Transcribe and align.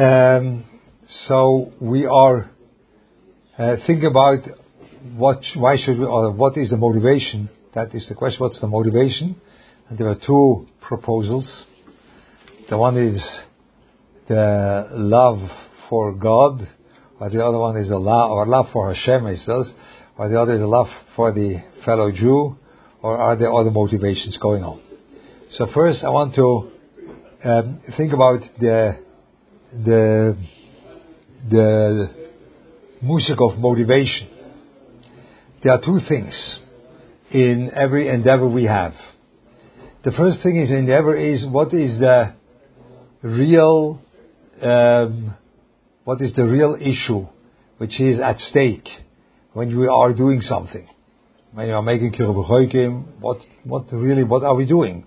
Um, 0.00 0.64
so 1.28 1.74
we 1.78 2.06
are 2.06 2.50
uh, 3.58 3.76
thinking 3.86 4.06
about 4.06 4.38
what, 5.14 5.42
why 5.56 5.76
should 5.76 5.98
we, 5.98 6.06
or 6.06 6.30
what 6.30 6.56
is 6.56 6.70
the 6.70 6.78
motivation? 6.78 7.50
That 7.74 7.94
is 7.94 8.06
the 8.08 8.14
question. 8.14 8.40
What's 8.40 8.58
the 8.62 8.66
motivation? 8.66 9.38
There 9.90 10.08
are 10.08 10.14
two 10.14 10.68
proposals. 10.80 11.46
The 12.70 12.78
one 12.78 12.96
is 12.96 13.20
the 14.26 14.88
love 14.92 15.40
for 15.90 16.14
God, 16.14 16.66
or 17.18 17.28
the 17.28 17.44
other 17.44 17.58
one 17.58 17.76
is 17.76 17.90
a 17.90 17.98
love 17.98 18.68
for 18.72 18.94
Hashem, 18.94 19.26
it 19.26 19.40
says, 19.44 19.70
or 20.16 20.30
the 20.30 20.40
other 20.40 20.54
is 20.54 20.62
a 20.62 20.66
love 20.66 20.88
for 21.14 21.30
the 21.30 21.62
fellow 21.84 22.10
Jew, 22.10 22.56
or 23.02 23.18
are 23.18 23.36
there 23.36 23.52
other 23.52 23.70
motivations 23.70 24.38
going 24.40 24.64
on? 24.64 24.80
So 25.58 25.66
first, 25.74 26.02
I 26.02 26.08
want 26.08 26.34
to 26.36 26.70
um, 27.44 27.82
think 27.98 28.14
about 28.14 28.40
the 28.58 29.09
the 29.72 30.36
the 31.48 32.10
music 33.02 33.36
of 33.40 33.58
motivation. 33.58 34.28
There 35.62 35.72
are 35.72 35.80
two 35.80 36.00
things 36.08 36.34
in 37.30 37.70
every 37.74 38.08
endeavor 38.08 38.48
we 38.48 38.64
have. 38.64 38.94
The 40.04 40.12
first 40.12 40.42
thing 40.42 40.56
is 40.56 40.70
endeavor 40.70 41.16
is 41.16 41.44
what 41.46 41.72
is 41.72 41.98
the 41.98 42.34
real 43.22 44.00
um, 44.62 45.36
what 46.04 46.20
is 46.20 46.34
the 46.34 46.44
real 46.44 46.76
issue 46.80 47.26
which 47.78 48.00
is 48.00 48.20
at 48.20 48.38
stake 48.38 48.88
when 49.52 49.78
we 49.78 49.86
are 49.86 50.12
doing 50.12 50.40
something. 50.40 50.86
When 51.52 51.66
you 51.66 51.74
are 51.74 51.82
making 51.82 52.12
kiruv 52.12 53.04
what 53.20 53.38
what 53.64 53.92
really 53.92 54.24
what 54.24 54.42
are 54.42 54.54
we 54.54 54.66
doing? 54.66 55.06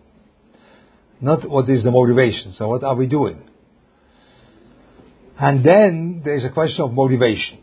Not 1.20 1.50
what 1.50 1.70
is 1.70 1.84
the 1.84 1.92
motivation. 1.92 2.54
So 2.58 2.68
what 2.70 2.84
are 2.84 2.96
we 2.96 3.08
doing? 3.08 3.42
And 5.40 5.64
then 5.64 6.22
there's 6.24 6.44
a 6.44 6.50
question 6.50 6.82
of 6.84 6.94
motivation. 6.94 7.60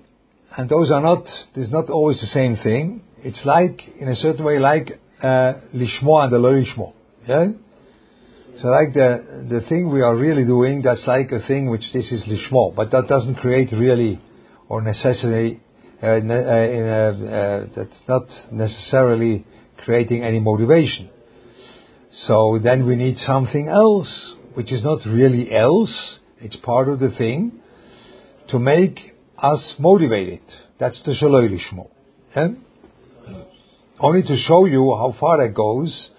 And 0.56 0.68
those 0.68 0.90
are 0.90 1.00
not, 1.00 1.24
there's 1.54 1.70
not 1.70 1.88
always 1.90 2.20
the 2.20 2.26
same 2.26 2.56
thing. 2.56 3.02
It's 3.18 3.40
like, 3.44 3.80
in 4.00 4.08
a 4.08 4.16
certain 4.16 4.44
way, 4.44 4.58
like 4.58 5.00
uh, 5.22 5.52
lishmo 5.74 6.22
and 6.22 6.32
the 6.32 6.38
lo 6.38 6.52
lishmo. 6.52 6.92
Yeah? 7.28 7.46
So 8.60 8.68
like 8.68 8.92
the, 8.92 9.46
the 9.48 9.60
thing 9.68 9.90
we 9.90 10.02
are 10.02 10.16
really 10.16 10.44
doing, 10.44 10.82
that's 10.82 11.06
like 11.06 11.30
a 11.30 11.46
thing 11.46 11.70
which 11.70 11.84
this 11.92 12.10
is 12.10 12.22
lishmo, 12.22 12.74
but 12.74 12.90
that 12.90 13.06
doesn't 13.08 13.36
create 13.36 13.70
really 13.72 14.20
or 14.68 14.82
necessarily, 14.82 15.60
uh, 16.02 16.06
uh, 16.06 16.16
in 16.16 16.30
uh, 16.30 17.66
that's 17.76 18.00
not 18.08 18.22
necessarily 18.50 19.44
creating 19.84 20.24
any 20.24 20.40
motivation. 20.40 21.08
So 22.26 22.58
then 22.62 22.86
we 22.86 22.96
need 22.96 23.18
something 23.26 23.68
else, 23.68 24.34
which 24.54 24.72
is 24.72 24.82
not 24.82 25.04
really 25.06 25.54
else, 25.54 26.18
it's 26.40 26.56
part 26.56 26.88
of 26.88 26.98
the 26.98 27.10
thing, 27.16 27.59
to 28.50 28.58
make 28.58 28.98
us 29.38 29.74
motivated. 29.78 30.40
That's 30.78 31.00
the 31.04 31.12
Shaloi 31.12 31.48
Lishmo. 31.48 31.88
Yeah? 32.36 32.48
Only 34.00 34.22
to 34.22 34.36
show 34.46 34.64
you 34.64 34.96
how 34.96 35.14
far 35.18 35.42
it 35.44 35.54
goes, 35.54 36.10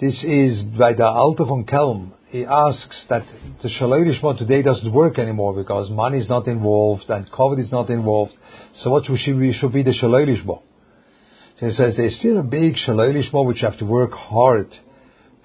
this 0.00 0.24
is 0.24 0.62
by 0.78 0.94
the 0.94 1.06
Alter 1.06 1.44
von 1.44 1.64
Kelm. 1.64 2.12
He 2.28 2.44
asks 2.44 3.04
that 3.10 3.24
the 3.62 3.68
Shaloi 3.68 4.38
today 4.38 4.62
doesn't 4.62 4.92
work 4.92 5.18
anymore 5.18 5.54
because 5.54 5.90
money 5.90 6.18
is 6.18 6.28
not 6.28 6.48
involved 6.48 7.04
and 7.08 7.30
COVID 7.30 7.60
is 7.60 7.70
not 7.70 7.90
involved. 7.90 8.32
So 8.76 8.90
what 8.90 9.04
should 9.04 9.38
be, 9.38 9.52
should 9.52 9.72
be 9.72 9.82
the 9.82 9.92
Shaloi? 9.92 10.44
So 10.46 11.66
he 11.66 11.72
says 11.72 11.94
there's 11.96 12.18
still 12.18 12.40
a 12.40 12.42
big 12.42 12.74
Shaloi 12.74 13.46
which 13.46 13.62
you 13.62 13.68
have 13.68 13.78
to 13.78 13.84
work 13.84 14.12
hard 14.12 14.68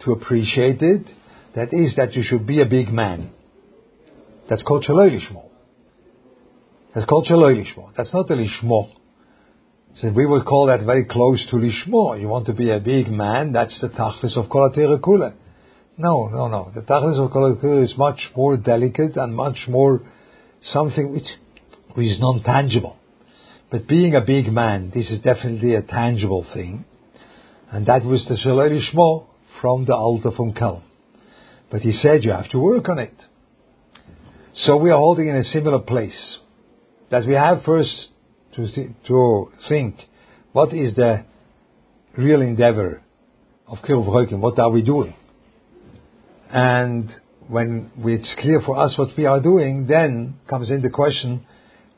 to 0.06 0.12
appreciate 0.14 0.82
it. 0.82 1.06
That 1.56 1.74
is 1.74 1.96
that 1.98 2.16
you 2.16 2.24
should 2.24 2.48
be 2.48 2.62
a 2.62 2.66
big 2.66 2.90
man. 2.90 3.32
That's 4.50 4.64
called 4.64 4.86
Shaloi. 4.86 5.49
That's 6.94 7.06
called 7.06 7.28
Shaloi 7.28 7.56
Lishmo. 7.56 7.92
That's 7.96 8.14
not 8.14 8.30
a 8.32 8.34
Lishmo. 8.34 8.90
So 10.02 10.12
we 10.12 10.26
would 10.26 10.46
call 10.46 10.68
that 10.68 10.86
very 10.86 11.06
close 11.06 11.46
to 11.52 11.58
Lishmo. 11.58 12.20
You 12.20 12.28
want 12.28 12.48
to 12.48 12.54
be 12.54 12.72
a 12.72 12.80
big 12.80 13.10
man, 13.10 13.52
that's 13.52 13.80
the 13.80 13.90
Tachlis 13.90 14.36
of 14.38 14.50
Kol 14.50 14.72
Kula. 14.72 15.34
No, 15.98 16.28
no, 16.28 16.48
no. 16.48 16.72
The 16.74 16.82
Tachlis 16.82 17.24
of 17.24 17.32
Kol 17.32 17.84
is 17.84 17.94
much 17.98 18.20
more 18.36 18.58
delicate 18.58 19.18
and 19.18 19.36
much 19.36 19.58
more 19.68 20.02
something 20.72 21.12
which, 21.12 21.28
which 21.94 22.08
is 22.08 22.20
non-tangible. 22.20 22.96
But 23.70 23.88
being 23.88 24.16
a 24.16 24.22
big 24.22 24.52
man, 24.52 24.92
this 24.94 25.12
is 25.12 25.22
definitely 25.22 25.76
a 25.76 25.84
tangible 25.84 26.46
thing. 26.54 26.86
And 27.72 27.86
that 27.86 28.04
was 28.04 28.26
the 28.28 28.36
Shaloi 28.36 28.80
Lishmo 28.80 29.28
from 29.62 29.86
the 29.86 29.94
Alter 29.94 30.32
from 30.32 30.54
Kelm. 30.54 30.82
But 31.70 31.82
he 31.82 31.92
said 31.92 32.24
you 32.24 32.32
have 32.32 32.50
to 32.50 32.60
work 32.60 32.90
on 32.90 32.98
it. 32.98 33.14
So 34.56 34.78
we 34.78 34.90
are 34.90 34.98
holding 34.98 35.28
in 35.28 35.36
a 35.36 35.44
similar 35.44 35.80
place 35.80 36.40
that 37.12 37.26
we 37.26 37.34
have 37.34 37.64
first 37.64 38.08
to, 38.56 38.68
th- 38.72 38.90
to 39.08 39.52
think 39.68 39.96
what 40.52 40.74
is 40.74 40.96
the 40.96 41.26
real 42.18 42.42
endeavor 42.42 43.02
of 43.68 43.78
Kiruv 43.80 44.40
what 44.40 44.60
are 44.60 44.72
we 44.72 44.82
doing? 44.82 45.14
And 46.52 47.14
when 47.48 47.92
it's 48.00 48.36
clear 48.40 48.62
for 48.66 48.80
us 48.80 48.98
what 48.98 49.10
we 49.18 49.26
are 49.26 49.42
doing, 49.42 49.88
then 49.88 50.36
comes 50.50 50.70
in 50.70 50.82
the 50.82 50.90
question, 50.90 51.46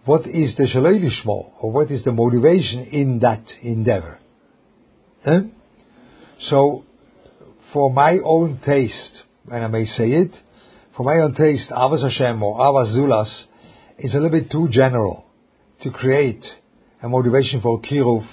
what 0.05 0.21
is 0.25 0.55
the 0.57 0.63
Shalei 0.63 1.01
or 1.61 1.71
what 1.71 1.91
is 1.91 2.03
the 2.03 2.11
motivation 2.11 2.85
in 2.91 3.19
that 3.19 3.43
endeavor? 3.61 4.19
Eh? 5.25 5.41
So, 6.49 6.85
for 7.71 7.91
my 7.91 8.17
own 8.23 8.59
taste, 8.65 9.23
and 9.49 9.63
I 9.63 9.67
may 9.67 9.85
say 9.85 10.09
it, 10.09 10.31
for 10.97 11.03
my 11.03 11.21
own 11.23 11.35
taste, 11.35 11.69
Avas 11.69 12.03
Hashem 12.03 12.41
or 12.41 12.59
Avas 12.59 12.95
Zulas 12.95 13.45
is 14.03 14.13
a 14.13 14.17
little 14.17 14.31
bit 14.31 14.49
too 14.51 14.67
general 14.71 15.25
to 15.83 15.91
create 15.91 16.43
a 17.03 17.07
motivation 17.07 17.61
for 17.61 17.79
kiruv 17.81 18.27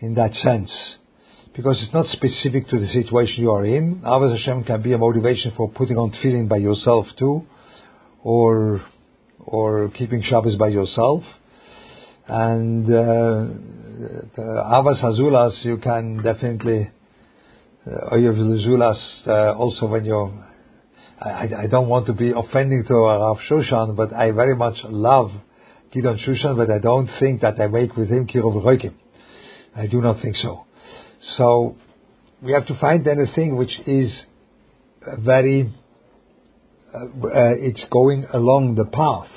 in 0.00 0.14
that 0.14 0.34
sense. 0.34 0.70
Because 1.54 1.80
it's 1.82 1.92
not 1.92 2.06
specific 2.06 2.68
to 2.68 2.78
the 2.78 2.88
situation 2.88 3.42
you 3.42 3.50
are 3.50 3.64
in. 3.64 4.02
Avos 4.04 4.36
Hashem 4.36 4.64
can 4.64 4.82
be 4.82 4.92
a 4.92 4.98
motivation 4.98 5.52
for 5.56 5.70
putting 5.70 5.96
on 5.96 6.10
tefillin 6.10 6.48
by 6.48 6.56
yourself 6.56 7.06
too, 7.18 7.42
or 8.22 8.80
or 9.38 9.90
keeping 9.90 10.22
Shabbos 10.22 10.56
by 10.56 10.68
yourself. 10.68 11.22
And 12.26 12.86
uh, 12.86 13.48
Avas 14.38 15.02
Hazulas, 15.02 15.62
you 15.64 15.76
can 15.78 16.22
definitely, 16.22 16.90
uh, 17.86 18.14
Zulas, 18.14 19.26
uh, 19.26 19.54
also 19.54 19.86
when 19.86 20.04
you're 20.04 20.32
I, 21.22 21.48
I 21.62 21.66
don't 21.68 21.88
want 21.88 22.06
to 22.06 22.12
be 22.12 22.32
offending 22.34 22.84
to 22.88 22.94
Rav 22.94 23.38
Shushan, 23.48 23.96
but 23.96 24.12
I 24.12 24.32
very 24.32 24.56
much 24.56 24.76
love 24.84 25.30
Gidon 25.94 26.18
Shushan, 26.26 26.56
but 26.56 26.70
I 26.70 26.78
don't 26.78 27.08
think 27.20 27.42
that 27.42 27.60
I 27.60 27.68
make 27.68 27.96
with 27.96 28.08
him 28.08 28.26
Kiruv 28.26 28.62
Roikim. 28.64 28.94
I 29.76 29.86
do 29.86 30.00
not 30.00 30.20
think 30.20 30.36
so. 30.36 30.66
So 31.36 31.76
we 32.42 32.52
have 32.52 32.66
to 32.66 32.78
find 32.78 33.04
then 33.04 33.20
a 33.20 33.32
thing 33.34 33.56
which 33.56 33.78
is 33.86 34.12
very, 35.18 35.72
uh, 36.92 36.98
uh, 36.98 37.08
it's 37.24 37.84
going 37.90 38.26
along 38.32 38.74
the 38.74 38.84
path 38.84 39.30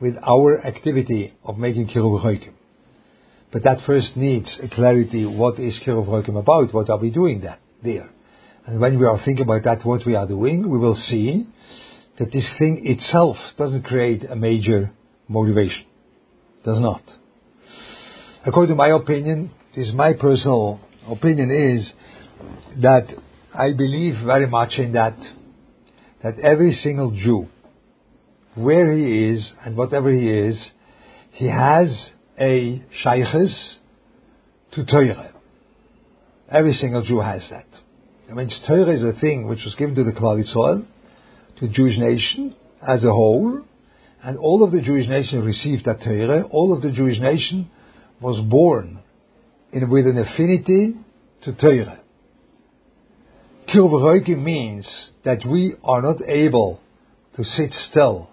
with 0.00 0.14
our 0.22 0.64
activity 0.64 1.34
of 1.44 1.58
making 1.58 1.88
Kiruv 1.88 2.24
Roikim. 2.24 2.52
But 3.52 3.64
that 3.64 3.78
first 3.86 4.16
needs 4.16 4.56
a 4.62 4.68
clarity. 4.68 5.26
What 5.26 5.58
is 5.58 5.80
Kiruv 5.84 6.06
Roikim 6.06 6.38
about? 6.38 6.72
What 6.72 6.90
are 6.90 6.98
we 6.98 7.10
doing 7.10 7.40
there? 7.82 8.10
And 8.68 8.80
when 8.80 8.98
we 9.00 9.06
are 9.06 9.18
thinking 9.24 9.44
about 9.44 9.64
that, 9.64 9.86
what 9.86 10.04
we 10.04 10.14
are 10.14 10.26
doing, 10.26 10.68
we 10.68 10.76
will 10.76 10.94
see 10.94 11.48
that 12.18 12.30
this 12.30 12.46
thing 12.58 12.82
itself 12.84 13.38
doesn't 13.56 13.84
create 13.84 14.24
a 14.28 14.36
major 14.36 14.92
motivation. 15.26 15.86
Does 16.66 16.78
not. 16.78 17.00
According 18.44 18.74
to 18.74 18.76
my 18.76 18.88
opinion, 18.88 19.52
this 19.74 19.88
is 19.88 19.94
my 19.94 20.12
personal 20.12 20.80
opinion 21.08 21.50
is 21.50 21.90
that 22.82 23.06
I 23.54 23.72
believe 23.72 24.16
very 24.26 24.46
much 24.46 24.74
in 24.76 24.92
that, 24.92 25.16
that 26.22 26.38
every 26.38 26.78
single 26.82 27.10
Jew, 27.10 27.48
where 28.54 28.92
he 28.92 29.30
is 29.30 29.50
and 29.64 29.78
whatever 29.78 30.12
he 30.12 30.28
is, 30.28 30.62
he 31.32 31.46
has 31.46 31.88
a 32.38 32.82
shaykhis 33.02 33.76
to 34.72 34.84
Torah. 34.84 35.32
Every 36.50 36.74
single 36.74 37.02
Jew 37.02 37.20
has 37.20 37.40
that. 37.48 37.64
I 38.30 38.34
mean, 38.34 38.50
Torah 38.66 38.94
is 38.94 39.02
a 39.02 39.18
thing 39.20 39.46
which 39.46 39.64
was 39.64 39.74
given 39.76 39.94
to 39.94 40.04
the 40.04 40.12
Klal 40.12 40.42
Yisrael, 40.42 40.84
to 41.58 41.66
the 41.66 41.72
Jewish 41.72 41.96
nation 41.98 42.54
as 42.86 43.02
a 43.02 43.10
whole, 43.10 43.62
and 44.22 44.38
all 44.38 44.62
of 44.62 44.72
the 44.72 44.82
Jewish 44.82 45.08
nation 45.08 45.42
received 45.42 45.86
that 45.86 46.02
Torah. 46.02 46.42
All 46.50 46.74
of 46.74 46.82
the 46.82 46.92
Jewish 46.92 47.18
nation 47.18 47.70
was 48.20 48.38
born 48.44 48.98
in, 49.72 49.88
with 49.88 50.06
an 50.06 50.18
affinity 50.18 50.94
to 51.44 51.52
Torah. 51.54 52.00
Kirvaroiki 53.68 54.36
means 54.36 54.86
that 55.24 55.46
we 55.46 55.74
are 55.82 56.02
not 56.02 56.20
able 56.26 56.80
to 57.36 57.44
sit 57.44 57.72
still 57.90 58.28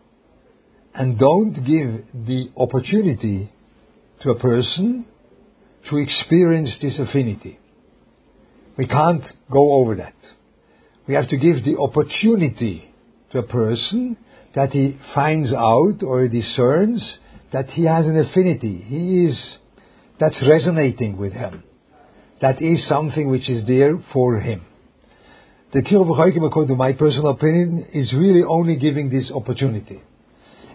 and 0.94 1.20
don't 1.20 1.54
give 1.54 2.26
the 2.26 2.50
opportunity 2.58 3.52
to 4.22 4.32
a 4.32 4.40
person 4.40 5.06
to 5.90 5.98
experience 5.98 6.72
this 6.82 7.00
affinity. 7.00 7.60
We 8.78 8.88
can't 8.88 9.24
go 9.52 9.74
over 9.74 9.96
that. 9.96 10.16
We 11.08 11.14
have 11.14 11.30
to 11.30 11.38
give 11.38 11.64
the 11.64 11.78
opportunity 11.78 12.92
to 13.32 13.40
a 13.40 13.44
person 13.44 14.18
that 14.56 14.72
he 14.72 14.98
finds 15.14 15.54
out 15.54 16.02
or 16.04 16.28
discerns 16.28 17.18
that 17.54 17.70
he 17.70 17.86
has 17.86 18.06
an 18.06 18.18
affinity. 18.18 18.84
He 18.86 19.26
is, 19.26 19.58
that's 20.20 20.42
resonating 20.48 21.18
with 21.18 21.34
him. 21.34 21.64
That 22.42 22.62
is 22.62 22.88
something 22.88 23.30
which 23.30 23.50
is 23.50 23.66
there 23.68 23.98
for 24.12 24.40
him. 24.40 24.66
The 25.74 25.82
Kiruv 25.82 26.12
according 26.12 26.68
to 26.70 26.76
my 26.76 26.94
personal 26.94 27.30
opinion, 27.30 27.88
is 27.94 28.14
really 28.14 28.44
only 28.48 28.78
giving 28.78 29.10
this 29.10 29.30
opportunity. 29.34 30.02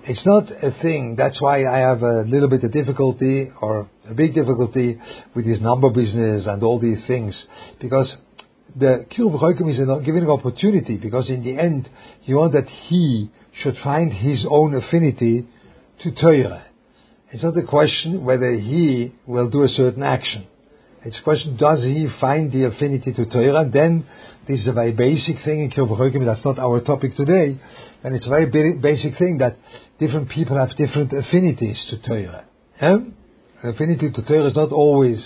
It's 0.05 0.25
not 0.25 0.51
a 0.51 0.71
thing, 0.81 1.17
that's 1.17 1.41
why 1.41 1.67
I 1.67 1.79
have 1.79 2.03
a 2.03 2.23
little 2.23 2.49
bit 2.49 2.65
of 2.65 2.73
difficulty 2.73 3.51
or 3.61 3.89
a 4.09 4.15
big 4.15 4.35
difficulty 4.35 4.99
with 5.35 5.45
this 5.45 5.61
number 5.61 5.91
business 5.91 6.47
and 6.47 6.63
all 6.63 6.81
these 6.81 7.07
things. 7.07 7.35
Because 7.81 8.11
the 8.75 9.05
Kiruv 9.11 9.35
is 9.69 9.79
a 9.79 10.03
giving 10.05 10.23
an 10.23 10.31
opportunity 10.31 10.97
because 10.97 11.29
in 11.29 11.43
the 11.43 11.59
end 11.59 11.89
you 12.25 12.37
want 12.37 12.53
that 12.53 12.69
he 12.89 13.31
should 13.63 13.77
find 13.83 14.13
his 14.13 14.47
own 14.49 14.75
affinity 14.75 15.47
to 16.03 16.13
Torah. 16.13 16.65
It's 17.31 17.43
not 17.43 17.57
a 17.57 17.63
question 17.63 18.25
whether 18.25 18.51
he 18.53 19.13
will 19.27 19.51
do 19.51 19.65
a 19.65 19.69
certain 19.69 20.03
action. 20.03 20.47
It's 21.03 21.19
a 21.19 21.23
question, 21.23 21.57
does 21.57 21.83
he 21.83 22.09
find 22.21 22.53
the 22.53 22.65
affinity 22.65 23.15
to 23.15 23.25
Torah? 23.25 23.69
Then, 23.73 24.05
this 24.47 24.61
is 24.61 24.69
a 24.69 24.73
very 24.73 24.93
basic 24.93 25.37
thing 25.45 25.65
in 25.65 25.71
Kiruv 25.71 26.27
that's 26.27 26.45
not 26.45 26.59
our 26.59 26.81
topic 26.81 27.17
today. 27.17 27.59
And 28.05 28.15
it's 28.15 28.27
a 28.27 28.29
very 28.29 28.47
basic 28.77 29.17
thing 29.17 29.39
that 29.39 29.57
different 29.99 30.29
people 30.29 30.57
have 30.59 30.77
different 30.77 31.13
affinities 31.13 31.83
to 31.89 32.03
Torah. 32.03 32.45
Affinity 33.63 34.11
to 34.11 34.23
Torah 34.27 34.51
is 34.51 34.57
not 34.57 34.73
always 34.73 35.19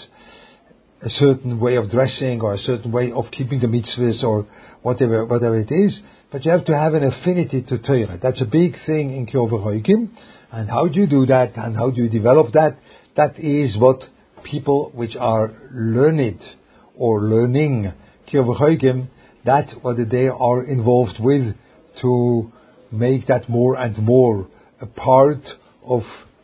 a 1.03 1.11
certain 1.11 1.59
way 1.59 1.75
of 1.75 1.91
dressing 1.91 2.41
or 2.41 2.55
a 2.55 2.59
certain 2.59 2.93
way 2.93 3.11
of 3.11 3.25
keeping 3.33 3.59
the 3.61 3.67
mitzvahs 3.67 4.23
or 4.23 4.47
whatever, 4.83 5.27
whatever 5.27 5.59
it 5.59 5.73
is, 5.73 5.99
but 6.31 6.45
you 6.45 6.53
have 6.53 6.65
to 6.67 6.77
have 6.77 6.95
an 6.95 7.03
affinity 7.03 7.63
to 7.63 7.79
Torah. 7.79 8.19
That's 8.23 8.41
a 8.41 8.47
big 8.47 8.77
thing 8.87 9.17
in 9.17 9.27
Kiruv 9.27 10.09
And 10.53 10.71
how 10.71 10.87
do 10.87 11.01
you 11.01 11.09
do 11.09 11.27
that 11.27 11.57
and 11.57 11.77
how 11.77 11.91
do 11.91 12.01
you 12.01 12.09
develop 12.09 12.53
that? 12.53 12.79
That 13.17 13.39
is 13.39 13.77
what 13.77 14.03
people 14.45 14.91
which 14.95 15.17
are 15.17 15.53
learned 15.73 16.41
or 16.97 17.23
learning 17.23 17.93
Kiruv 18.33 19.09
that's 19.45 19.73
what 19.83 19.97
they 20.11 20.29
are 20.29 20.63
involved 20.65 21.17
with 21.21 21.55
to 22.01 22.53
make 22.91 23.27
that 23.27 23.49
more 23.49 23.77
and 23.77 23.97
more 23.99 24.49
a 24.81 24.87
part 24.87 25.43
of 25.85 26.03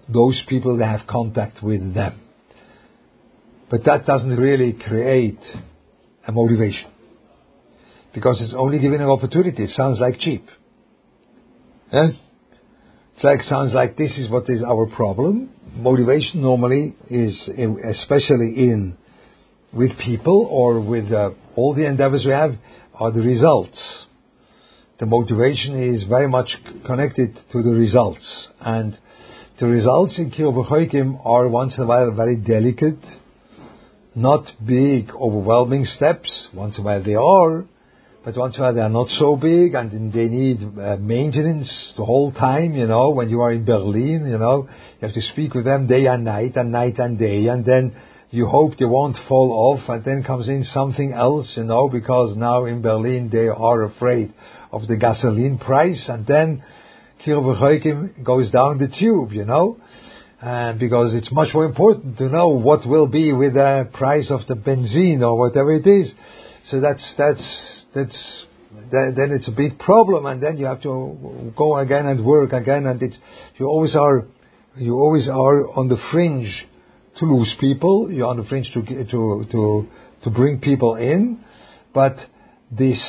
those 0.09 0.41
people 0.49 0.79
that 0.79 0.87
have 0.87 1.07
contact 1.07 1.63
with 1.63 1.95
them. 1.95 2.21
But 3.71 3.85
that 3.85 4.05
doesn't 4.05 4.37
really 4.37 4.73
create 4.73 5.39
a 6.27 6.33
motivation. 6.33 6.91
Because 8.13 8.39
it's 8.41 8.55
only 8.57 8.81
giving 8.81 9.01
an 9.01 9.09
opportunity. 9.09 9.65
It 9.65 9.71
sounds 9.77 10.01
like 10.01 10.19
cheap. 10.19 10.45
Yeah? 11.93 12.09
Like, 13.23 13.43
sounds 13.43 13.75
like 13.75 13.99
this 13.99 14.13
is 14.17 14.31
what 14.31 14.49
is 14.49 14.63
our 14.63 14.87
problem. 14.87 15.51
Motivation 15.77 16.41
normally 16.41 16.97
is, 17.11 17.37
especially 17.49 18.55
in, 18.57 18.97
with 19.75 19.91
people 19.99 20.49
or 20.51 20.81
with 20.81 21.13
uh, 21.13 21.31
all 21.55 21.75
the 21.75 21.85
endeavors 21.85 22.25
we 22.25 22.31
have, 22.31 22.55
are 22.95 23.13
the 23.13 23.21
results. 23.21 23.79
The 25.01 25.07
motivation 25.07 25.95
is 25.95 26.05
very 26.05 26.29
much 26.29 26.49
connected 26.87 27.39
to 27.53 27.63
the 27.63 27.71
results. 27.71 28.49
And 28.59 28.99
the 29.59 29.67
results 29.67 30.17
in 30.17 30.31
Kiruv 30.31 31.21
are 31.23 31.49
once 31.49 31.75
in 31.77 31.83
a 31.83 31.87
while 31.87 32.11
very 32.13 32.37
delicate, 32.37 33.05
not 34.15 34.47
big, 34.67 35.11
overwhelming 35.11 35.85
steps. 35.97 36.49
Once 36.55 36.77
in 36.79 36.85
a 36.85 36.87
while 36.87 37.05
they 37.05 37.17
are, 37.17 37.67
but 38.25 38.37
once 38.37 38.57
a 38.59 38.61
while 38.61 38.75
they 38.75 38.81
are 38.81 38.89
not 38.89 39.09
so 39.19 39.37
big, 39.37 39.75
and 39.75 40.13
they 40.13 40.27
need 40.27 40.63
uh, 40.63 40.97
maintenance 40.97 41.71
the 41.97 42.05
whole 42.05 42.33
time. 42.33 42.75
You 42.75 42.87
know, 42.87 43.11
when 43.11 43.31
you 43.31 43.41
are 43.41 43.53
in 43.53 43.65
Berlin, 43.65 44.27
you 44.31 44.39
know, 44.39 44.69
you 44.69 45.07
have 45.07 45.15
to 45.15 45.23
speak 45.33 45.55
with 45.55 45.65
them 45.65 45.87
day 45.87 46.07
and 46.07 46.25
night, 46.25 46.57
and 46.57 46.71
night 46.71 46.99
and 46.99 47.19
day, 47.19 47.47
and 47.47 47.65
then 47.65 47.95
you 48.31 48.47
hope 48.47 48.77
they 48.79 48.85
won't 48.85 49.17
fall 49.29 49.51
off, 49.53 49.89
and 49.89 50.05
then 50.05 50.23
comes 50.23 50.49
in 50.49 50.65
something 50.73 51.13
else, 51.13 51.49
you 51.57 51.65
know, 51.65 51.89
because 51.89 52.37
now 52.37 52.67
in 52.67 52.83
Berlin 52.83 53.31
they 53.33 53.49
are 53.49 53.83
afraid 53.85 54.35
of 54.71 54.87
the 54.87 54.97
gasoline 54.97 55.59
price, 55.59 56.05
and 56.09 56.27
then 56.27 56.63
Kiruv 57.25 58.25
goes 58.25 58.51
down 58.51 58.79
the 58.79 58.89
tube, 58.89 59.33
you 59.33 59.45
know 59.45 59.79
and 60.43 60.79
because 60.79 61.13
it's 61.15 61.31
much 61.33 61.53
more 61.53 61.67
important 61.67 62.17
to 62.17 62.29
know 62.29 62.49
what 62.49 62.87
will 62.87 63.07
be 63.07 63.33
with 63.33 63.55
the 63.55 63.89
price 63.93 64.31
of 64.31 64.41
the 64.49 64.55
benzene 64.55 65.21
or 65.21 65.39
whatever 65.39 65.73
it 65.73 65.87
is. 65.87 66.11
So 66.71 66.81
that's 66.81 67.03
that's 67.19 67.80
that's 67.95 68.45
then 68.93 69.33
it's 69.33 69.49
a 69.49 69.53
big 69.53 69.79
problem, 69.79 70.27
and 70.27 70.41
then 70.41 70.57
you 70.57 70.67
have 70.67 70.83
to 70.83 71.53
go 71.57 71.77
again 71.77 72.07
and 72.07 72.25
work 72.25 72.53
again, 72.53 72.87
and 72.87 73.03
it's 73.03 73.17
you 73.59 73.67
always 73.67 73.97
are 73.97 74.27
you 74.77 74.95
always 74.95 75.29
are 75.29 75.69
on 75.71 75.89
the 75.89 75.97
fringe 76.13 76.67
to 77.19 77.27
lose 77.27 77.53
people. 77.59 78.11
You're 78.11 78.29
on 78.29 78.37
the 78.37 78.45
fringe 78.45 78.71
to 78.75 78.83
to 78.83 79.45
to 79.51 79.89
to 80.23 80.31
bring 80.31 80.61
people 80.61 80.95
in, 80.95 81.41
but 81.93 82.17
this 82.71 83.01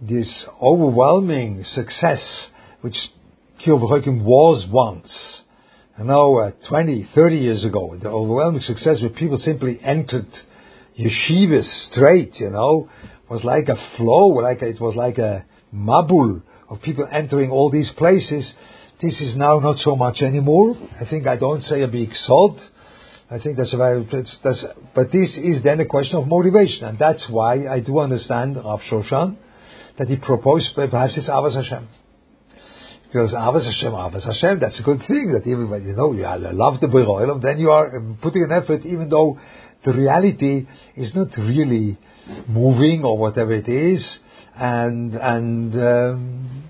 this 0.00 0.44
overwhelming 0.62 1.64
success 1.74 2.20
which 2.80 2.96
Kiruv 3.64 3.80
was 4.24 4.66
once 4.70 5.10
I 5.98 6.02
know 6.02 6.38
uh, 6.38 6.50
20, 6.68 7.08
30 7.14 7.36
years 7.36 7.64
ago, 7.64 7.96
the 8.00 8.10
overwhelming 8.10 8.60
success 8.60 9.00
where 9.00 9.08
people 9.08 9.38
simply 9.38 9.80
entered 9.82 10.26
yeshivas 10.98 11.90
straight, 11.90 12.34
you 12.38 12.50
know, 12.50 12.90
was 13.28 13.44
like 13.44 13.68
a 13.68 13.76
flow, 13.96 14.28
like 14.28 14.62
a, 14.62 14.66
it 14.68 14.80
was 14.80 14.94
like 14.94 15.18
a 15.18 15.44
mabul 15.74 16.42
of 16.68 16.82
people 16.82 17.06
entering 17.10 17.50
all 17.50 17.70
these 17.70 17.90
places. 17.96 18.52
This 19.00 19.20
is 19.20 19.36
now 19.36 19.58
not 19.58 19.78
so 19.78 19.96
much 19.96 20.22
anymore. 20.22 20.76
I 21.00 21.08
think 21.08 21.26
I 21.26 21.36
don't 21.36 21.62
say 21.62 21.82
a 21.82 21.88
big 21.88 22.10
sod. 22.14 22.58
I 23.28 23.38
think 23.40 23.56
that's 23.56 23.74
a 23.74 23.76
very, 23.76 24.08
that's, 24.10 24.36
that's, 24.44 24.64
but 24.94 25.10
this 25.10 25.36
is 25.36 25.62
then 25.64 25.80
a 25.80 25.84
question 25.84 26.16
of 26.16 26.28
motivation, 26.28 26.84
and 26.84 26.98
that's 26.98 27.26
why 27.28 27.66
I 27.66 27.80
do 27.80 27.98
understand 27.98 28.56
Rav 28.56 28.80
Shoshan 28.90 29.36
that 29.98 30.08
he 30.08 30.16
proposed 30.16 30.68
perhaps 30.74 31.14
it's 31.16 31.28
Avas 31.28 31.54
Hashem. 31.54 31.88
Because 33.08 33.32
Avas 33.32 33.64
Hashem, 33.64 33.92
Avas 33.92 34.24
Hashem, 34.24 34.60
that's 34.60 34.78
a 34.78 34.82
good 34.82 35.00
thing 35.08 35.32
that 35.32 35.50
everybody, 35.50 35.86
you 35.86 35.96
know, 35.96 36.12
you 36.12 36.22
love 36.22 36.80
the 36.80 36.86
Beroilam, 36.86 37.42
then 37.42 37.58
you 37.58 37.70
are 37.70 38.00
putting 38.22 38.44
an 38.44 38.52
effort 38.52 38.84
even 38.84 39.08
though 39.08 39.38
the 39.86 39.92
reality 39.92 40.66
is 40.96 41.14
not 41.14 41.28
really 41.38 41.96
moving 42.48 43.04
or 43.04 43.16
whatever 43.16 43.54
it 43.54 43.68
is, 43.68 44.04
and, 44.56 45.14
and, 45.14 45.74
um, 45.74 46.64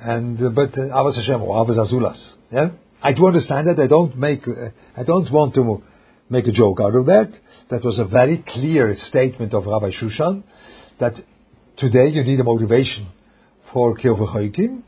and, 0.00 0.40
uh, 0.40 0.50
but 0.50 0.72
uh, 0.78 0.82
Avas 0.82 1.16
Hashem 1.16 1.42
or 1.42 1.66
Avas 1.66 1.76
Azulas, 1.76 2.32
yeah? 2.52 2.68
I 3.02 3.12
do 3.12 3.26
understand 3.26 3.68
that, 3.68 3.80
I 3.80 3.88
don't 3.88 4.16
make, 4.16 4.46
uh, 4.46 4.70
I 4.96 5.02
don't 5.02 5.30
want 5.32 5.54
to 5.54 5.82
make 6.30 6.46
a 6.46 6.52
joke 6.52 6.78
out 6.80 6.94
of 6.94 7.06
that. 7.06 7.30
That 7.70 7.84
was 7.84 7.98
a 7.98 8.04
very 8.04 8.44
clear 8.46 8.96
statement 9.08 9.52
of 9.52 9.66
Rabbi 9.66 9.90
Shushan, 10.00 10.44
that 11.00 11.14
today 11.76 12.08
you 12.08 12.22
need 12.22 12.38
a 12.38 12.44
motivation 12.44 13.08
for 13.72 13.96
Kiruv 13.96 14.82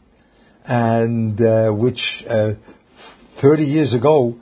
and 0.67 1.41
uh, 1.41 1.71
which 1.71 2.01
uh, 2.29 2.53
30 3.43 3.65
years 3.65 3.93
ago 3.93 4.37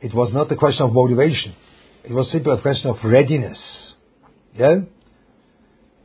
it 0.00 0.14
was 0.14 0.30
not 0.32 0.52
a 0.52 0.56
question 0.56 0.86
of 0.86 0.92
motivation. 0.92 1.54
It 2.04 2.12
was 2.12 2.30
simply 2.30 2.52
a 2.52 2.60
question 2.60 2.90
of 2.90 2.96
readiness. 3.04 3.58
Yeah? 4.56 4.80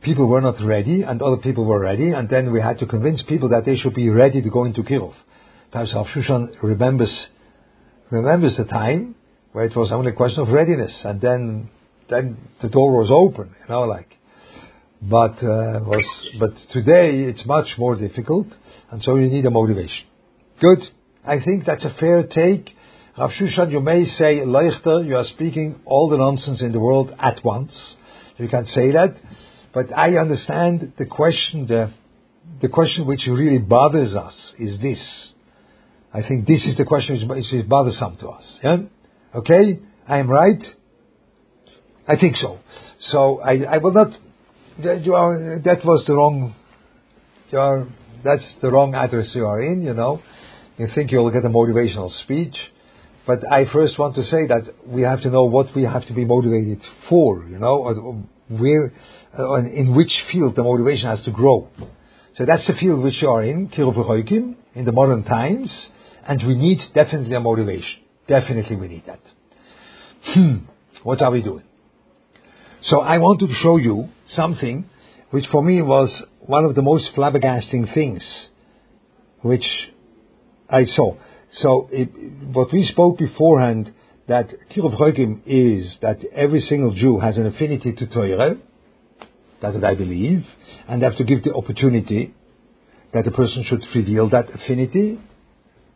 People 0.02 0.28
were 0.28 0.40
not 0.40 0.56
ready 0.62 1.02
and 1.02 1.22
other 1.22 1.38
people 1.38 1.64
were 1.64 1.80
ready 1.80 2.12
and 2.12 2.28
then 2.28 2.52
we 2.52 2.60
had 2.60 2.78
to 2.78 2.86
convince 2.86 3.22
people 3.22 3.48
that 3.48 3.64
they 3.64 3.76
should 3.76 3.94
be 3.94 4.08
ready 4.10 4.42
to 4.42 4.50
go 4.50 4.64
into 4.64 4.82
Kiruv. 4.82 5.14
Perhaps 5.72 5.92
Shushan 6.14 6.62
remembers, 6.62 7.26
remembers 8.10 8.56
the 8.56 8.64
time 8.64 9.16
where 9.52 9.64
it 9.64 9.74
was 9.74 9.90
only 9.90 10.12
a 10.12 10.14
question 10.14 10.42
of 10.42 10.48
readiness 10.48 10.92
and 11.04 11.20
then, 11.20 11.70
then 12.08 12.36
the 12.62 12.68
door 12.68 12.92
was 12.92 13.10
open, 13.10 13.54
you 13.60 13.74
know, 13.74 13.82
like. 13.82 14.08
But, 15.02 15.42
uh, 15.42 15.80
was, 15.82 16.04
but 16.38 16.52
today 16.72 17.22
it's 17.22 17.44
much 17.46 17.68
more 17.78 17.96
difficult 17.96 18.46
and 18.90 19.02
so 19.02 19.16
you 19.16 19.28
need 19.28 19.46
a 19.46 19.50
motivation. 19.50 20.06
Good. 20.60 20.78
I 21.26 21.42
think 21.44 21.64
that's 21.64 21.84
a 21.84 21.94
fair 21.98 22.22
take. 22.26 22.70
Rav 23.18 23.30
Shushan, 23.30 23.72
you 23.72 23.80
may 23.80 24.04
say, 24.04 24.40
Leichter, 24.40 25.06
you 25.06 25.16
are 25.16 25.24
speaking 25.24 25.80
all 25.86 26.10
the 26.10 26.18
nonsense 26.18 26.60
in 26.60 26.72
the 26.72 26.80
world 26.80 27.14
at 27.18 27.42
once. 27.42 27.72
You 28.36 28.48
can 28.48 28.66
say 28.66 28.92
that. 28.92 29.16
But 29.72 29.96
I 29.96 30.16
understand 30.16 30.92
the 30.98 31.06
question, 31.06 31.66
the, 31.66 31.92
the 32.60 32.68
question 32.68 33.06
which 33.06 33.26
really 33.26 33.58
bothers 33.58 34.14
us 34.14 34.34
is 34.58 34.78
this. 34.80 35.00
I 36.12 36.20
think 36.28 36.46
this 36.46 36.62
is 36.66 36.76
the 36.76 36.84
question 36.84 37.26
which 37.26 37.52
is 37.52 37.64
bothersome 37.64 38.18
to 38.18 38.28
us. 38.28 38.58
Yeah? 38.62 38.76
Okay? 39.34 39.80
I 40.06 40.18
am 40.18 40.30
right? 40.30 40.62
I 42.06 42.16
think 42.16 42.36
so. 42.36 42.58
So 43.00 43.40
I, 43.40 43.62
I 43.62 43.78
will 43.78 43.92
not, 43.92 44.12
you 44.78 45.14
are, 45.14 45.60
that 45.64 45.84
was 45.84 46.04
the 46.06 46.14
wrong, 46.14 46.54
you 47.50 47.58
are 47.58 47.86
that's 48.22 48.44
the 48.60 48.70
wrong 48.70 48.94
address 48.94 49.30
you 49.34 49.46
are 49.46 49.62
in, 49.62 49.82
you 49.82 49.94
know. 49.94 50.20
You 50.78 50.88
think 50.94 51.12
you'll 51.12 51.30
get 51.30 51.44
a 51.44 51.48
motivational 51.48 52.10
speech. 52.22 52.56
But 53.26 53.40
I 53.50 53.64
first 53.72 53.98
want 53.98 54.14
to 54.14 54.22
say 54.22 54.46
that 54.46 54.72
we 54.86 55.02
have 55.02 55.22
to 55.22 55.30
know 55.30 55.44
what 55.44 55.74
we 55.74 55.82
have 55.82 56.06
to 56.06 56.12
be 56.12 56.24
motivated 56.24 56.80
for, 57.08 57.44
you 57.44 57.58
know, 57.58 57.78
or 57.78 58.24
where, 58.48 58.92
uh, 59.36 59.56
in 59.56 59.94
which 59.96 60.12
field 60.30 60.54
the 60.54 60.62
motivation 60.62 61.08
has 61.08 61.22
to 61.24 61.32
grow. 61.32 61.68
So 62.36 62.44
that's 62.46 62.66
the 62.66 62.74
field 62.74 63.02
which 63.02 63.20
you 63.20 63.28
are 63.28 63.42
in, 63.42 63.68
Kiruv 63.68 64.56
in 64.74 64.84
the 64.84 64.92
modern 64.92 65.24
times, 65.24 65.74
and 66.26 66.46
we 66.46 66.54
need 66.54 66.78
definitely 66.94 67.34
a 67.34 67.40
motivation. 67.40 68.00
Definitely 68.28 68.76
we 68.76 68.88
need 68.88 69.04
that. 69.06 69.20
Hmm, 70.22 70.56
what 71.02 71.22
are 71.22 71.30
we 71.30 71.42
doing? 71.42 71.64
So 72.82 73.00
I 73.00 73.18
want 73.18 73.40
to 73.40 73.48
show 73.62 73.76
you 73.76 74.08
something 74.34 74.88
which 75.30 75.46
for 75.50 75.62
me 75.62 75.82
was 75.82 76.10
one 76.40 76.64
of 76.64 76.74
the 76.74 76.82
most 76.82 77.08
flabbergasting 77.16 77.92
things 77.92 78.22
which 79.42 79.66
I 80.68 80.84
saw. 80.84 81.16
So 81.52 81.88
it, 81.90 82.10
what 82.52 82.72
we 82.72 82.84
spoke 82.84 83.18
beforehand 83.18 83.92
that 84.28 84.48
Kiruv 84.70 84.98
Chokim 84.98 85.40
is 85.46 85.98
that 86.02 86.18
every 86.34 86.60
single 86.60 86.92
Jew 86.94 87.18
has 87.18 87.36
an 87.36 87.46
affinity 87.46 87.92
to 87.92 88.06
Torah. 88.06 88.56
That's 89.62 89.74
what 89.74 89.84
I 89.84 89.94
believe, 89.94 90.44
and 90.88 91.02
have 91.02 91.16
to 91.16 91.24
give 91.24 91.44
the 91.44 91.54
opportunity 91.54 92.34
that 93.14 93.24
the 93.24 93.30
person 93.30 93.64
should 93.64 93.82
reveal 93.94 94.28
that 94.30 94.50
affinity, 94.52 95.18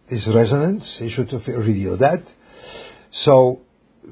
this 0.08 0.26
resonance. 0.32 0.96
He 0.98 1.10
should 1.10 1.30
reveal 1.46 1.98
that. 1.98 2.22
So 3.24 3.60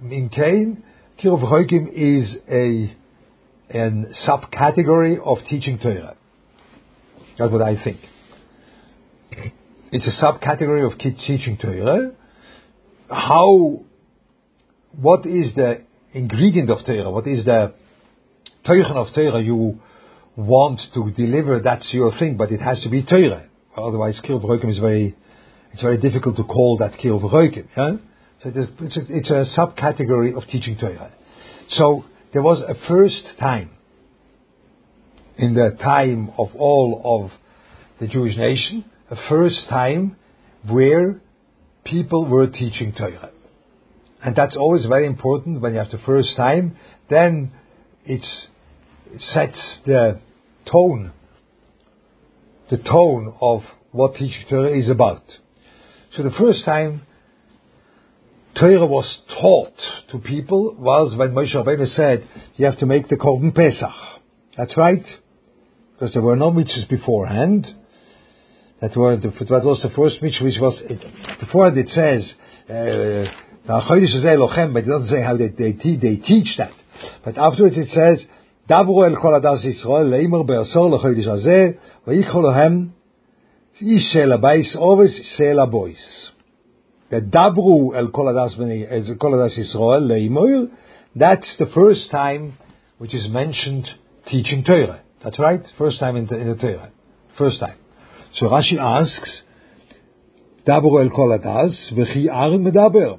in 0.03 0.29
Cain, 0.29 0.83
Kiruv 1.23 1.43
Chokim 1.43 1.89
is 1.93 2.37
a 2.51 2.95
a 3.71 3.91
subcategory 4.27 5.19
of 5.23 5.39
teaching 5.49 5.79
Torah. 5.79 6.17
That's 7.39 7.53
what 7.53 7.63
I 7.63 7.83
think. 7.83 7.99
It's 9.91 10.07
a 10.07 10.23
subcategory 10.23 10.91
of 10.91 10.99
teaching 10.99 11.57
Torah. 11.57 12.11
How, 13.09 13.81
what 14.93 15.25
is 15.25 15.55
the 15.55 15.83
ingredient 16.13 16.69
of 16.69 16.85
Torah? 16.85 17.11
What 17.11 17.27
is 17.27 17.47
the 17.47 17.73
Teuchen 18.67 18.97
of 18.97 19.15
Torah 19.15 19.41
you 19.41 19.81
want 20.37 20.81
to 20.93 21.11
deliver? 21.13 21.61
That's 21.61 21.89
your 21.93 22.17
thing, 22.19 22.37
but 22.37 22.53
it 22.53 22.61
has 22.61 22.83
to 22.83 22.91
be 22.91 23.03
Torah. 23.03 23.47
Otherwise, 23.75 24.21
Kiruv 24.23 24.43
Chokim 24.43 24.71
is 24.71 24.79
very, 24.79 25.17
it's 25.73 25.81
very 25.81 25.97
difficult 25.97 26.37
to 26.37 26.45
call 26.45 26.77
that 26.79 26.93
Kiruv 26.93 27.23
Chokim. 27.23 27.69
Yeah? 27.75 27.97
So 28.43 28.53
it's 28.81 28.97
a, 28.97 29.01
it's 29.09 29.31
a 29.31 29.59
subcategory 29.59 30.37
of 30.37 30.47
teaching 30.49 30.77
Torah. 30.79 31.13
So 31.71 32.05
there 32.35 32.43
was 32.43 32.61
a 32.61 32.75
first 32.89 33.25
time 33.41 33.71
in 35.39 35.55
the 35.55 35.79
time 35.83 36.31
of 36.37 36.49
all 36.57 37.01
of 37.25 37.31
the 38.01 38.07
Jewish 38.07 38.37
nation, 38.37 38.85
a 39.11 39.17
first 39.29 39.69
time 39.69 40.17
where 40.69 41.21
people 41.85 42.27
were 42.27 42.47
teaching 42.47 42.93
Torah. 42.93 43.31
And 44.23 44.35
that's 44.35 44.57
always 44.57 44.85
very 44.87 45.07
important 45.07 45.61
when 45.61 45.73
you 45.73 45.79
have 45.79 45.91
the 45.91 45.99
first 46.05 46.37
time, 46.37 46.77
then 47.09 47.53
it 48.05 48.25
sets 49.33 49.79
the 49.87 50.21
tone, 50.71 51.13
the 52.71 52.79
tone 52.79 53.35
of 53.41 53.63
what 53.93 54.15
teaching 54.15 54.45
Torah 54.51 54.77
is 54.77 54.91
about. 54.91 55.23
So 56.17 56.23
the 56.23 56.35
first 56.39 56.65
time 56.65 57.03
Torah 58.59 58.87
was 58.87 59.19
taught 59.41 59.75
to 60.11 60.19
people 60.19 60.75
was 60.77 61.17
when 61.17 61.31
Moshe 61.31 61.55
Rabbeinu 61.55 61.95
said, 61.95 62.29
you 62.57 62.65
have 62.67 62.79
to 62.79 62.87
make 62.87 63.09
the 63.09 63.17
Korban 63.17 63.55
Pesach. 63.55 63.95
That's 64.57 64.77
right. 64.77 65.05
Because 65.93 66.13
there 66.13 66.23
were 66.23 66.37
no 66.37 66.51
mitzvahs 66.51 66.89
beforehand 66.89 67.67
That, 68.82 68.98
were 68.98 69.16
the, 69.16 69.30
that 69.30 69.64
was 69.64 69.80
the 69.82 69.92
first 69.96 70.22
mitzvah 70.22 70.44
which 70.44 70.60
was, 70.60 70.82
it, 70.90 71.40
beforehand 71.40 71.78
it 71.78 71.90
says, 71.90 72.34
uh, 72.70 73.32
but 73.66 74.84
it 74.84 74.88
doesn't 74.88 75.10
say 75.10 75.22
how 75.22 75.38
they, 75.38 75.48
they, 75.48 75.72
they 75.72 76.16
teach 76.18 76.58
that. 76.58 76.74
But 77.24 77.38
afterwards 77.38 77.78
it 77.78 77.90
says, 77.94 78.26
דברו 78.70 79.06
אל 79.06 79.16
כל 79.16 79.36
עדת 79.36 79.66
ישראל, 79.66 80.06
לאמר 80.06 80.44
בעשור 80.44 80.90
לחודש 80.92 81.28
הזה, 81.28 81.72
ויקחו 82.08 82.42
להם 82.42 82.88
איש 83.82 84.04
של 84.14 84.32
הבייס 84.32 84.76
עובס, 84.76 85.12
של 85.38 85.60
הבויס 85.60 86.32
that 87.14 87.30
Dabru 87.30 87.96
el 87.96 88.08
Koladas 88.08 88.58
Koladas 89.18 89.58
Yisrael 89.58 90.08
Leimur, 90.08 90.72
that's 91.16 91.48
the 91.60 91.68
first 91.68 92.10
time 92.10 92.58
which 92.98 93.14
is 93.14 93.28
mentioned 93.30 93.88
teaching 94.28 94.64
Torah. 94.64 95.02
That's 95.24 95.38
right, 95.38 95.62
first 95.78 96.00
time 96.00 96.16
in 96.16 96.26
the, 96.26 96.38
in 96.38 96.50
the 96.50 96.56
Torah, 96.56 96.92
first 97.38 97.60
time. 97.60 97.78
So 98.39 98.47
Rashi 98.47 98.79
asks, 98.79 99.43
Dabur 100.65 101.03
el 101.03 101.11
kol 101.11 101.37
adas, 101.37 101.75
v'chi 101.93 102.29
Aaron 102.31 102.63
medaber. 102.63 103.19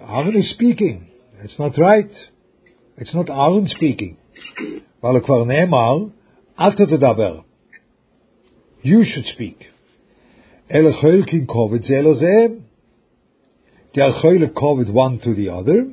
Aaron 0.00 0.36
is 0.36 0.50
speaking. 0.52 1.08
It's 1.42 1.58
not 1.58 1.76
right. 1.76 2.10
It's 2.96 3.14
not 3.14 3.28
Aaron 3.28 3.68
speaking. 3.68 4.16
Weil 5.02 5.16
er 5.16 5.20
kwar 5.20 5.40
alter 5.40 6.12
ato 6.56 6.86
tedaber. 6.86 7.44
You 8.82 9.04
should 9.04 9.26
speak. 9.26 9.66
El 10.70 10.84
chöl 11.02 11.28
kin 11.28 11.46
kovid 11.46 11.84
zelo 11.90 12.14
zeem. 12.14 12.62
They 13.94 14.00
are 14.00 14.22
chöle 14.22 14.50
kovid 14.54 14.90
one 14.90 15.18
to 15.20 15.34
the 15.34 15.50
other. 15.50 15.90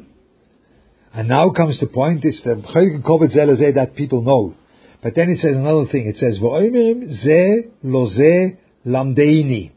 And 1.14 1.28
now 1.28 1.50
comes 1.50 1.80
the 1.80 1.88
point, 1.88 2.24
is 2.24 2.40
the 2.46 2.56
chöl 2.56 2.92
kin 2.92 3.04
kovid 3.04 3.36
zelo 3.36 3.76
that 3.76 3.96
people 3.96 4.22
know. 4.22 4.54
But 5.02 5.16
then 5.16 5.30
it 5.30 5.40
says 5.40 5.56
another 5.56 5.86
thing, 5.92 6.08
it 6.08 6.18
says, 6.18 6.40
V'oimerim 6.40 7.24
ze 7.24 7.70
lo 7.84 8.10
ze 8.10 8.58
lamdeini. 8.86 9.72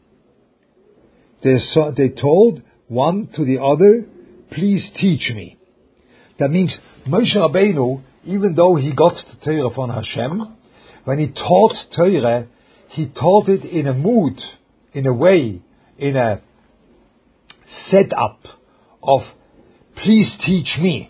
They 1.43 2.09
told 2.09 2.61
one 2.87 3.29
to 3.35 3.45
the 3.45 3.61
other, 3.61 4.05
please 4.51 4.89
teach 4.99 5.31
me. 5.33 5.57
That 6.39 6.49
means 6.49 6.73
Moshe 7.07 7.35
Rabbeinu, 7.35 8.01
even 8.25 8.55
though 8.55 8.75
he 8.75 8.93
got 8.93 9.15
the 9.15 9.45
Torah 9.45 9.73
from 9.73 9.89
Hashem, 9.89 10.55
when 11.05 11.19
he 11.19 11.27
taught 11.27 11.75
Torah, 11.95 12.47
he 12.89 13.07
taught 13.09 13.49
it 13.49 13.65
in 13.65 13.87
a 13.87 13.93
mood, 13.93 14.41
in 14.93 15.05
a 15.05 15.13
way, 15.13 15.61
in 15.97 16.15
a 16.15 16.41
setup 17.89 18.39
of 19.01 19.21
please 19.95 20.31
teach 20.45 20.77
me. 20.79 21.09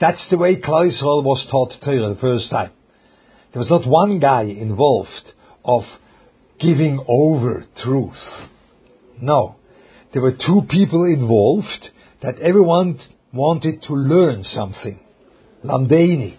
That's 0.00 0.22
the 0.30 0.36
way 0.36 0.56
Klal 0.56 0.90
Yisrael 0.90 1.22
was 1.22 1.46
taught 1.50 1.72
Torah 1.82 2.14
the 2.14 2.20
first 2.20 2.50
time. 2.50 2.70
There 3.52 3.60
was 3.60 3.70
not 3.70 3.86
one 3.86 4.18
guy 4.18 4.42
involved 4.42 5.32
of 5.64 5.82
giving 6.60 7.02
over 7.08 7.64
truth. 7.82 8.12
No. 9.20 9.56
There 10.12 10.22
were 10.22 10.32
two 10.32 10.62
people 10.68 11.04
involved 11.04 11.90
that 12.22 12.38
everyone 12.38 13.00
wanted 13.32 13.82
to 13.84 13.94
learn 13.94 14.44
something. 14.44 15.00
Lamdeini. 15.64 16.36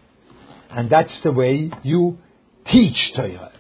And 0.70 0.90
that's 0.90 1.20
the 1.24 1.32
way 1.32 1.72
you 1.84 2.18
teach 2.72 3.14
Torah. 3.16 3.52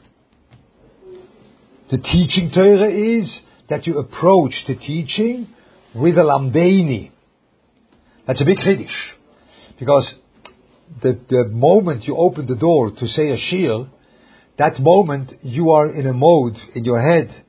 The 1.89 1.97
teaching 1.97 2.51
Torah 2.53 2.91
is 2.91 3.39
that 3.69 3.87
you 3.87 3.97
approach 3.97 4.53
the 4.67 4.75
teaching 4.75 5.47
with 5.95 6.17
a 6.17 6.21
lamdeini. 6.21 7.11
That's 8.27 8.41
a 8.41 8.45
big 8.45 8.57
chiddush. 8.57 9.16
Because 9.79 10.11
the, 11.01 11.19
the 11.29 11.45
moment 11.49 12.05
you 12.05 12.17
open 12.17 12.47
the 12.47 12.55
door 12.55 12.91
to 12.91 13.07
say 13.07 13.29
a 13.29 13.37
shir, 13.37 13.87
that 14.57 14.79
moment 14.79 15.33
you 15.41 15.71
are 15.71 15.89
in 15.89 16.07
a 16.07 16.13
mode 16.13 16.57
in 16.73 16.83
your 16.83 17.01
head 17.01 17.43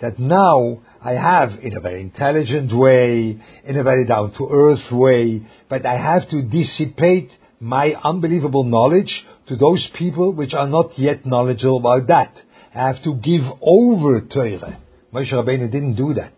that 0.00 0.18
now 0.18 0.82
I 1.02 1.12
have 1.12 1.50
in 1.62 1.76
a 1.76 1.80
very 1.80 2.02
intelligent 2.02 2.76
way, 2.76 3.40
in 3.64 3.76
a 3.76 3.82
very 3.82 4.04
down 4.04 4.34
to 4.34 4.48
earth 4.50 4.92
way, 4.92 5.46
but 5.68 5.86
I 5.86 5.96
have 5.96 6.28
to 6.30 6.42
dissipate 6.42 7.30
my 7.60 7.94
unbelievable 8.02 8.64
knowledge 8.64 9.24
to 9.48 9.56
those 9.56 9.88
people 9.96 10.34
which 10.34 10.52
are 10.52 10.68
not 10.68 10.98
yet 10.98 11.24
knowledgeable 11.24 11.78
about 11.78 12.08
that. 12.08 12.34
I 12.74 12.88
have 12.88 13.02
to 13.04 13.14
give 13.14 13.42
over 13.62 14.20
Torah. 14.22 14.78
Moshe 15.12 15.32
Rabbeinu 15.32 15.70
didn't 15.70 15.94
do 15.94 16.12
that. 16.14 16.34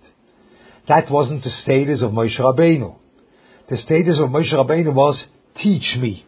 That 0.88 1.10
wasn't 1.10 1.42
the 1.42 1.50
status 1.62 2.02
of 2.02 2.12
Moshe 2.12 2.38
Rabbeinu. 2.38 2.94
The 3.68 3.78
status 3.78 4.16
of 4.20 4.30
Moshe 4.30 4.52
Rabbeinu 4.52 4.94
was, 4.94 5.20
teach 5.62 5.96
me. 5.98 6.24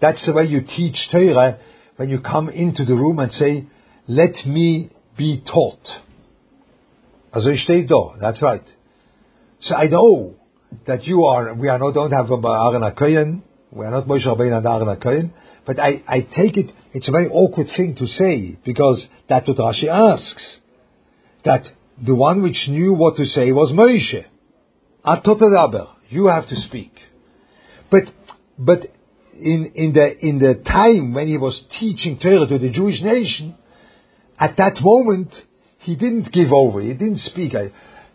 That's 0.00 0.24
the 0.26 0.32
way 0.32 0.44
you 0.44 0.60
teach 0.60 0.96
Torah 1.10 1.58
when 1.96 2.08
you 2.10 2.20
come 2.20 2.48
into 2.48 2.84
the 2.84 2.94
room 2.94 3.18
and 3.18 3.32
say, 3.32 3.66
let 4.06 4.46
me 4.46 4.90
be 5.16 5.42
taught. 5.52 5.80
Also 7.32 7.50
ich 7.50 7.66
stehe 7.66 7.86
da, 7.86 8.16
that's 8.20 8.40
right. 8.42 8.64
So 9.60 9.74
I 9.74 9.86
know 9.86 10.34
that 10.86 11.04
you 11.04 11.24
are, 11.24 11.54
we 11.54 11.68
are 11.68 11.78
not, 11.78 11.94
don't 11.94 12.12
have 12.12 12.30
um, 12.30 12.44
uh, 12.44 12.70
Aaron 12.70 12.82
HaKoyen, 12.82 13.42
we 13.70 13.84
are 13.84 13.90
not 13.90 14.06
Moshe 14.06 14.26
Rabbeinu 14.26 14.56
and 14.58 14.66
Aaron 14.66 14.96
HaKoyen, 14.96 15.30
but 15.66 15.80
I, 15.80 16.02
I 16.06 16.20
take 16.20 16.56
it, 16.56 16.70
it's 16.92 17.08
a 17.08 17.10
very 17.10 17.28
awkward 17.28 17.68
thing 17.76 17.96
to 17.96 18.06
say, 18.06 18.56
because 18.64 19.04
that's 19.28 19.48
what 19.48 19.56
Rashi 19.58 19.88
asks 19.88 20.58
that 21.44 21.64
the 22.04 22.14
one 22.14 22.42
which 22.42 22.68
knew 22.68 22.92
what 22.92 23.16
to 23.16 23.24
say 23.24 23.52
was 23.52 23.72
Moshe. 23.72 24.24
Atotadaber, 25.04 25.88
you 26.08 26.26
have 26.26 26.48
to 26.48 26.56
speak. 26.68 26.92
But, 27.90 28.02
but 28.58 28.80
in, 29.34 29.72
in 29.74 29.92
the, 29.92 30.26
in 30.26 30.38
the 30.38 30.62
time 30.64 31.14
when 31.14 31.28
he 31.28 31.38
was 31.38 31.60
teaching 31.78 32.18
Torah 32.18 32.46
to 32.46 32.58
the 32.58 32.70
Jewish 32.70 33.00
nation, 33.02 33.54
at 34.38 34.56
that 34.56 34.80
moment, 34.80 35.32
he 35.80 35.96
didn't 35.96 36.32
give 36.32 36.52
over, 36.52 36.80
he 36.80 36.92
didn't 36.92 37.20
speak. 37.20 37.52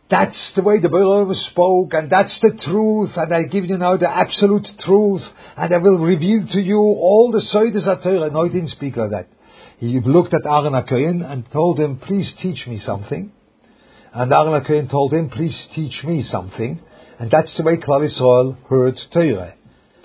That's 0.10 0.52
the 0.56 0.62
way 0.62 0.80
the 0.82 0.90
Baruch 0.90 1.36
spoke, 1.52 1.94
and 1.94 2.12
that's 2.12 2.38
the 2.42 2.52
truth, 2.66 3.12
and 3.16 3.34
I 3.34 3.44
give 3.44 3.66
you 3.66 3.78
now 3.78 3.96
the 3.96 4.10
absolute 4.10 4.68
truth, 4.86 5.22
and 5.56 5.74
I 5.74 5.78
will 5.78 6.00
reveal 6.00 6.46
to 6.52 6.60
you 6.60 6.78
all 6.78 7.32
the 7.32 7.46
Soidas 7.54 7.88
of 7.88 8.04
Torah. 8.04 8.30
No, 8.30 8.44
he 8.44 8.50
didn't 8.50 8.72
speak 8.72 8.98
like 8.98 9.12
that. 9.12 9.28
He 9.78 10.00
looked 10.00 10.34
at 10.34 10.46
Aaron 10.46 10.74
HaKohen 10.74 11.24
and 11.30 11.50
told 11.52 11.80
him, 11.80 11.98
please 11.98 12.32
teach 12.42 12.68
me 12.68 12.82
something. 12.86 13.32
And 14.14 14.34
Aaron 14.34 14.62
HaKohen 14.62 14.92
told 14.92 15.14
him, 15.14 15.30
please 15.30 15.58
teach 15.74 16.04
me 16.04 16.28
something. 16.30 16.82
And 17.18 17.32
that's 17.32 17.56
the 17.56 17.64
way 17.64 17.78
Klal 17.78 18.06
Yisrael 18.06 18.58
heard 18.68 19.00
Torah. 19.14 19.54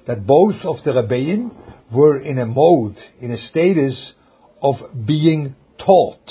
That 0.07 0.27
both 0.27 0.65
of 0.65 0.77
the 0.85 0.93
Rebbeim 0.93 1.51
were 1.93 2.19
in 2.21 2.39
a 2.39 2.47
mode, 2.47 2.97
in 3.21 3.33
a 3.33 3.39
status 3.49 4.13
of 4.63 4.77
being 5.07 5.55
taught. 5.79 6.31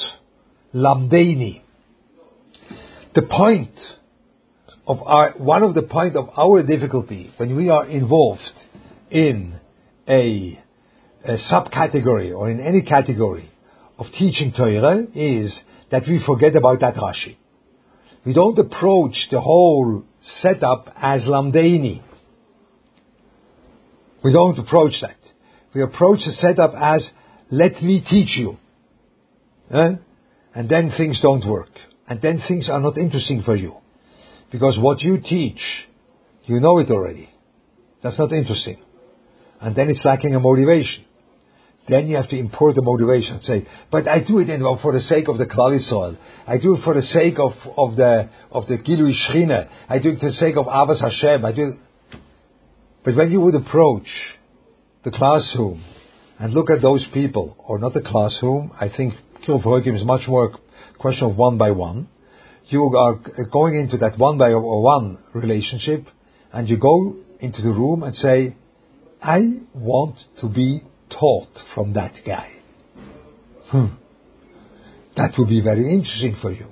Lamdeini. 0.74 1.62
The 3.14 3.22
point 3.22 3.72
of 4.86 5.02
our, 5.04 5.32
one 5.38 5.64
of 5.64 5.74
the 5.74 5.84
point 5.84 6.16
of 6.16 6.30
our 6.38 6.64
difficulty 6.64 7.32
when 7.38 7.56
we 7.56 7.70
are 7.70 7.88
involved 7.88 8.42
in 9.10 9.58
a, 10.08 10.60
a 11.24 11.38
subcategory 11.52 12.36
or 12.36 12.50
in 12.50 12.60
any 12.60 12.82
category 12.82 13.50
of 13.98 14.08
teaching 14.18 14.52
Torah 14.56 15.06
is 15.14 15.54
that 15.92 16.04
we 16.08 16.22
forget 16.26 16.56
about 16.56 16.82
that 16.82 16.96
Rashi. 16.96 17.38
We 18.26 18.34
don't 18.34 18.58
approach 18.60 19.16
the 19.32 19.40
whole 19.40 20.04
setup 20.42 20.92
as 20.98 21.22
Lamdeini. 21.22 22.02
We 24.26 24.34
don't 24.34 24.58
approach 24.58 24.94
that. 25.02 25.18
We 25.76 25.84
approach 25.84 26.22
the 26.26 26.34
setup 26.42 26.74
as 26.76 27.08
let 27.52 27.84
me 27.84 28.04
teach 28.10 28.36
you. 28.36 28.58
Eh? 29.72 29.90
And 30.56 30.68
then 30.68 30.92
things 30.98 31.20
don't 31.22 31.48
work. 31.48 31.70
And 32.10 32.20
then 32.24 32.42
things 32.48 32.68
are 32.68 32.80
not 32.80 32.98
interesting 32.98 33.44
for 33.44 33.56
you. 33.56 33.76
Because 34.52 34.80
what 34.80 35.02
you 35.02 35.20
teach, 35.20 35.60
you 36.46 36.60
know 36.60 36.80
it 36.80 36.90
already. 36.90 37.30
That's 38.02 38.18
not 38.18 38.32
interesting. 38.32 38.80
And 39.62 39.76
then 39.76 39.92
it's 39.92 40.04
lacking 40.04 40.34
a 40.34 40.40
motivation. 40.40 41.06
Then 41.88 42.08
you 42.08 42.16
have 42.16 42.30
to 42.30 42.40
import 42.40 42.74
the 42.74 42.82
motivation 42.82 43.36
and 43.36 43.44
say, 43.44 43.68
but 43.92 44.08
I 44.08 44.24
do 44.24 44.40
it 44.40 44.50
in, 44.50 44.62
for 44.82 44.92
the 44.92 45.02
sake 45.02 45.28
of 45.28 45.38
the 45.38 45.46
Klal. 45.46 46.18
I 46.48 46.58
do 46.58 46.78
it 46.78 46.84
for 46.84 46.96
the 46.96 47.04
sake 47.04 47.36
of, 47.38 47.52
of 47.78 47.96
the, 47.96 48.28
of 48.50 48.66
the 48.66 48.78
Gilui 48.80 49.14
Shechina. 49.14 49.70
I 49.88 50.00
do 50.00 50.14
it 50.14 50.20
for 50.20 50.30
the 50.30 50.34
sake 50.34 50.58
of 50.58 50.66
Avas 50.66 51.00
Hashem. 51.00 51.46
I 51.46 51.52
do 51.52 51.68
it. 51.68 51.85
But 53.06 53.16
when 53.16 53.32
you 53.32 53.40
would 53.42 53.56
approach 53.56 54.08
the 55.04 55.12
classroom 55.12 55.84
and 56.40 56.54
look 56.54 56.70
at 56.70 56.82
those 56.82 57.06
people, 57.14 57.56
or 57.60 57.80
not 57.80 57.94
the 57.94 58.02
classroom, 58.02 58.72
I 58.82 58.90
think 58.90 59.14
Kiruv 59.48 59.96
is 59.96 60.04
much 60.04 60.28
more 60.28 60.52
a 60.52 60.98
question 60.98 61.28
of 61.28 61.38
one 61.38 61.58
by 61.58 61.72
one 61.72 62.10
you 62.68 62.84
are 62.98 63.20
going 63.52 63.76
into 63.76 63.98
that 63.98 64.18
one 64.18 64.38
by 64.38 64.50
one 64.50 65.20
relationship 65.34 66.08
and 66.52 66.68
you 66.68 66.78
go 66.78 67.16
into 67.40 67.62
the 67.62 67.70
room 67.70 68.04
and 68.04 68.16
say, 68.16 68.56
I 69.22 69.60
want 69.74 70.18
to 70.42 70.48
be 70.48 70.82
taught 71.10 71.50
from 71.74 71.94
that 71.94 72.14
guy. 72.26 72.52
Hmm. 73.68 73.86
That 75.16 75.34
would 75.38 75.50
be 75.50 75.62
very 75.62 75.94
interesting 75.94 76.38
for 76.42 76.52
you. 76.52 76.68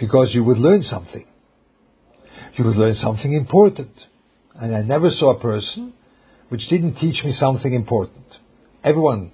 Because 0.00 0.30
you 0.32 0.44
would 0.44 0.58
learn 0.58 0.82
something. 0.82 1.26
You 2.54 2.64
would 2.64 2.76
learn 2.76 2.94
something 2.94 3.32
important. 3.32 3.90
And 4.54 4.74
I 4.74 4.82
never 4.82 5.10
saw 5.10 5.36
a 5.36 5.40
person 5.40 5.92
which 6.48 6.68
didn't 6.68 6.96
teach 6.96 7.24
me 7.24 7.32
something 7.38 7.72
important. 7.72 8.24
Everyone, 8.84 9.32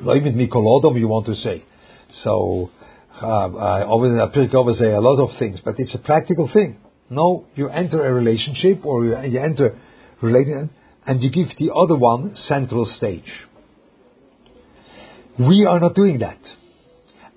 mit 0.00 0.34
Mikolodom, 0.34 0.98
you 0.98 1.08
want 1.08 1.26
to 1.26 1.34
say. 1.34 1.64
So, 2.22 2.70
uh, 3.20 3.26
I 3.26 3.84
Pirkei 4.34 4.78
say 4.78 4.92
a 4.92 5.00
lot 5.00 5.20
of 5.22 5.38
things, 5.38 5.60
but 5.64 5.74
it's 5.78 5.94
a 5.94 5.98
practical 5.98 6.48
thing. 6.52 6.78
No, 7.10 7.44
you 7.54 7.68
enter 7.68 8.06
a 8.06 8.12
relationship 8.12 8.86
or 8.86 9.04
you, 9.04 9.18
you 9.24 9.40
enter 9.40 9.78
relating, 10.22 10.70
and 11.06 11.22
you 11.22 11.30
give 11.30 11.48
the 11.58 11.74
other 11.74 11.96
one 11.96 12.34
central 12.48 12.86
stage. 12.96 13.30
We 15.38 15.66
are 15.68 15.80
not 15.80 15.94
doing 15.94 16.20
that. 16.20 16.38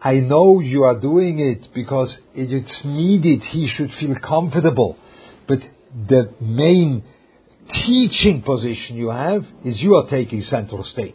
I 0.01 0.15
know 0.15 0.59
you 0.59 0.83
are 0.83 0.99
doing 0.99 1.39
it 1.39 1.73
because 1.73 2.15
it's 2.33 2.81
needed. 2.85 3.41
He 3.41 3.67
should 3.75 3.89
feel 3.99 4.15
comfortable. 4.19 4.97
But 5.47 5.59
the 6.07 6.31
main 6.39 7.03
teaching 7.71 8.43
position 8.45 8.95
you 8.95 9.09
have 9.09 9.43
is 9.63 9.81
you 9.81 9.95
are 9.95 10.09
taking 10.09 10.41
central 10.43 10.83
stage. 10.83 11.13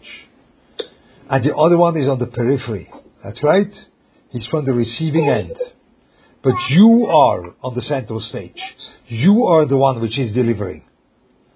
And 1.28 1.44
the 1.44 1.54
other 1.54 1.76
one 1.76 1.96
is 1.96 2.08
on 2.08 2.18
the 2.18 2.26
periphery. 2.26 2.90
That's 3.22 3.42
right. 3.42 3.72
He's 4.30 4.46
from 4.46 4.64
the 4.64 4.72
receiving 4.72 5.28
end. 5.28 5.56
But 6.42 6.54
you 6.70 7.06
are 7.06 7.54
on 7.62 7.74
the 7.74 7.82
central 7.82 8.20
stage. 8.20 8.60
You 9.06 9.44
are 9.46 9.66
the 9.66 9.76
one 9.76 10.00
which 10.00 10.18
is 10.18 10.34
delivering. 10.34 10.84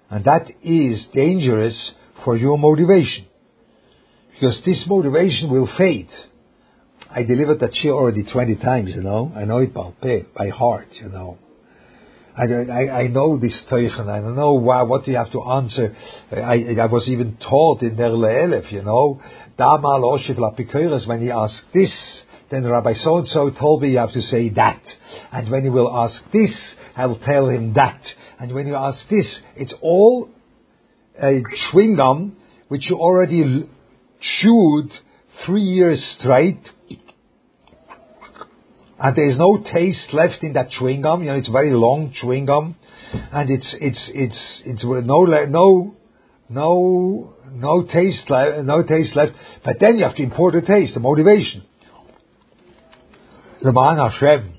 And 0.09 0.23
that 0.25 0.47
is 0.61 1.05
dangerous 1.13 1.91
for 2.23 2.37
your 2.37 2.57
motivation. 2.57 3.25
Because 4.33 4.61
this 4.65 4.83
motivation 4.87 5.49
will 5.49 5.69
fade. 5.77 6.09
I 7.09 7.23
delivered 7.23 7.61
that 7.61 7.75
shir 7.75 7.91
already 7.91 8.23
20 8.23 8.55
times, 8.57 8.91
you 8.93 9.01
know. 9.01 9.31
I 9.35 9.45
know 9.45 9.59
it 9.59 9.73
by 9.73 10.49
heart, 10.49 10.87
you 11.01 11.09
know. 11.09 11.37
I, 12.37 12.43
I, 12.43 12.99
I 13.03 13.07
know 13.07 13.39
this 13.39 13.53
Teuchen, 13.71 14.09
I 14.09 14.19
don't 14.19 14.35
know 14.35 14.53
wow, 14.53 14.85
what 14.85 15.07
you 15.07 15.15
have 15.15 15.31
to 15.31 15.41
answer. 15.41 15.95
I, 16.31 16.75
I 16.79 16.85
was 16.87 17.07
even 17.07 17.37
taught 17.37 17.81
in 17.81 17.95
der 17.95 18.09
Le'elef, 18.09 18.71
you 18.71 18.81
know. 18.81 19.21
Damal 19.57 20.03
Oshiv 20.03 20.37
Lapikoiras, 20.37 21.07
when 21.07 21.21
he 21.21 21.31
asked 21.31 21.63
this, 21.73 21.91
then 22.51 22.65
Rabbi 22.65 22.93
so 22.93 23.17
and 23.17 23.27
so 23.27 23.49
told 23.51 23.81
me 23.81 23.91
you 23.91 23.99
have 23.99 24.13
to 24.13 24.21
say 24.21 24.49
that. 24.49 24.81
And 25.31 25.49
when 25.49 25.63
you 25.63 25.71
will 25.71 25.89
ask 25.89 26.15
this, 26.33 26.51
I 26.95 27.05
will 27.05 27.19
tell 27.19 27.47
him 27.49 27.73
that. 27.73 28.01
And 28.39 28.53
when 28.53 28.67
you 28.67 28.75
ask 28.75 28.97
this, 29.09 29.39
it's 29.55 29.73
all 29.81 30.29
a 31.21 31.41
chewing 31.71 31.95
gum 31.95 32.35
which 32.67 32.89
you 32.89 32.97
already 32.97 33.63
chewed 34.41 34.91
three 35.45 35.61
years 35.63 36.03
straight. 36.19 36.59
And 38.97 39.15
there 39.15 39.29
is 39.29 39.37
no 39.37 39.63
taste 39.73 40.13
left 40.13 40.43
in 40.43 40.53
that 40.53 40.71
chewing 40.71 41.01
gum. 41.01 41.21
You 41.21 41.29
know, 41.29 41.35
it's 41.35 41.49
very 41.49 41.71
long 41.71 42.13
chewing 42.19 42.45
gum, 42.45 42.75
and 43.31 43.49
it's 43.49 43.75
it's 43.81 44.09
it's 44.13 44.61
it's 44.65 44.83
no 44.83 45.25
no 45.25 45.95
no 46.49 47.33
no 47.51 47.83
taste 47.83 48.29
no 48.29 48.83
taste 48.83 49.15
left. 49.15 49.33
But 49.65 49.77
then 49.79 49.97
you 49.97 50.03
have 50.03 50.15
to 50.15 50.23
import 50.23 50.53
the 50.53 50.61
taste, 50.61 50.93
the 50.93 51.01
motivation 51.01 51.63
the 53.65 53.73
man 53.73 53.97
Hashem, 53.97 54.53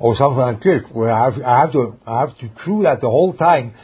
or 0.00 0.16
something 0.16 0.38
like 0.38 0.62
this, 0.62 0.82
where 0.92 1.10
I 1.10 1.30
have, 1.30 1.42
I 1.42 1.60
have 1.60 1.72
to 1.72 1.96
I 2.06 2.20
have 2.20 2.38
to 2.38 2.48
chew 2.64 2.82
that 2.84 3.00
the 3.00 3.08
whole 3.08 3.34
time 3.34 3.74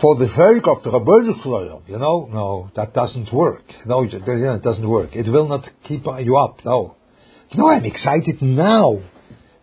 for 0.00 0.16
the 0.16 0.26
sake 0.26 0.66
of 0.66 0.82
the 0.82 0.90
Rebbeinu 0.90 1.88
you 1.88 1.98
know, 1.98 2.28
no, 2.32 2.70
that 2.74 2.94
doesn't 2.94 3.32
work. 3.32 3.62
No, 3.86 4.02
it 4.02 4.62
doesn't 4.62 4.88
work. 4.88 5.14
It 5.14 5.30
will 5.30 5.46
not 5.46 5.68
keep 5.84 6.04
you 6.20 6.36
up. 6.36 6.64
No, 6.64 6.96
no, 7.54 7.68
I'm 7.68 7.84
excited 7.84 8.40
now 8.42 9.00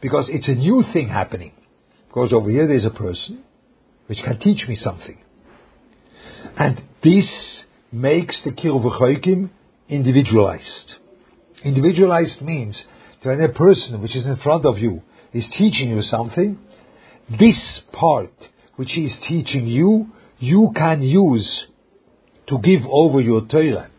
because 0.01 0.27
it's 0.29 0.47
a 0.47 0.55
new 0.55 0.83
thing 0.93 1.09
happening. 1.09 1.53
Because 2.07 2.33
over 2.33 2.49
here 2.49 2.67
there's 2.67 2.85
a 2.85 2.89
person 2.89 3.43
which 4.07 4.19
can 4.23 4.39
teach 4.39 4.67
me 4.67 4.75
something, 4.75 5.17
and 6.57 6.81
this 7.03 7.63
makes 7.91 8.41
the 8.43 8.51
Kiruv 8.51 9.49
individualized. 9.87 10.95
Individualized 11.63 12.41
means 12.41 12.81
that 13.23 13.29
when 13.29 13.41
a 13.41 13.49
person 13.53 14.01
which 14.01 14.15
is 14.15 14.25
in 14.25 14.35
front 14.37 14.65
of 14.65 14.77
you 14.77 15.01
is 15.33 15.45
teaching 15.57 15.89
you 15.89 16.01
something, 16.01 16.57
this 17.29 17.81
part 17.93 18.33
which 18.75 18.91
he 18.91 19.05
is 19.05 19.13
teaching 19.27 19.67
you, 19.67 20.07
you 20.39 20.71
can 20.75 21.01
use 21.01 21.65
to 22.47 22.57
give 22.57 22.81
over 22.89 23.21
your 23.21 23.41
Torah. 23.47 23.89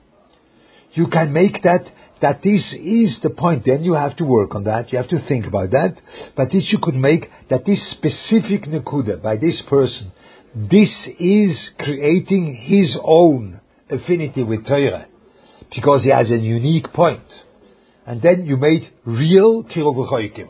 You 0.93 1.07
can 1.07 1.33
make 1.33 1.63
that 1.63 1.85
that 2.23 2.41
this 2.43 2.63
is 2.73 3.19
the 3.23 3.31
point. 3.31 3.65
Then 3.67 3.85
you 3.85 3.95
have 3.95 4.17
to 4.17 4.25
work 4.25 4.55
on 4.55 4.65
that. 4.65 4.93
You 4.93 4.99
have 4.99 5.09
to 5.09 5.27
think 5.29 5.47
about 5.47 5.71
that. 5.73 6.01
But 6.37 6.51
this 6.53 6.69
you 6.73 6.79
could 6.81 6.95
make 6.95 7.29
that 7.51 7.67
this 7.67 7.91
specific 7.91 8.63
nekuda 8.69 9.23
by 9.23 9.37
this 9.37 9.61
person, 9.69 10.13
this 10.55 10.91
is 11.19 11.71
creating 11.79 12.55
his 12.63 12.97
own 13.03 13.61
affinity 13.91 14.43
with 14.43 14.67
Torah 14.67 15.07
because 15.75 16.05
he 16.05 16.11
has 16.11 16.31
a 16.31 16.39
unique 16.39 16.93
point. 16.93 17.21
and 18.07 18.21
then 18.21 18.47
you 18.47 18.57
made 18.57 18.91
real 19.05 19.65
Kiruv 19.65 20.49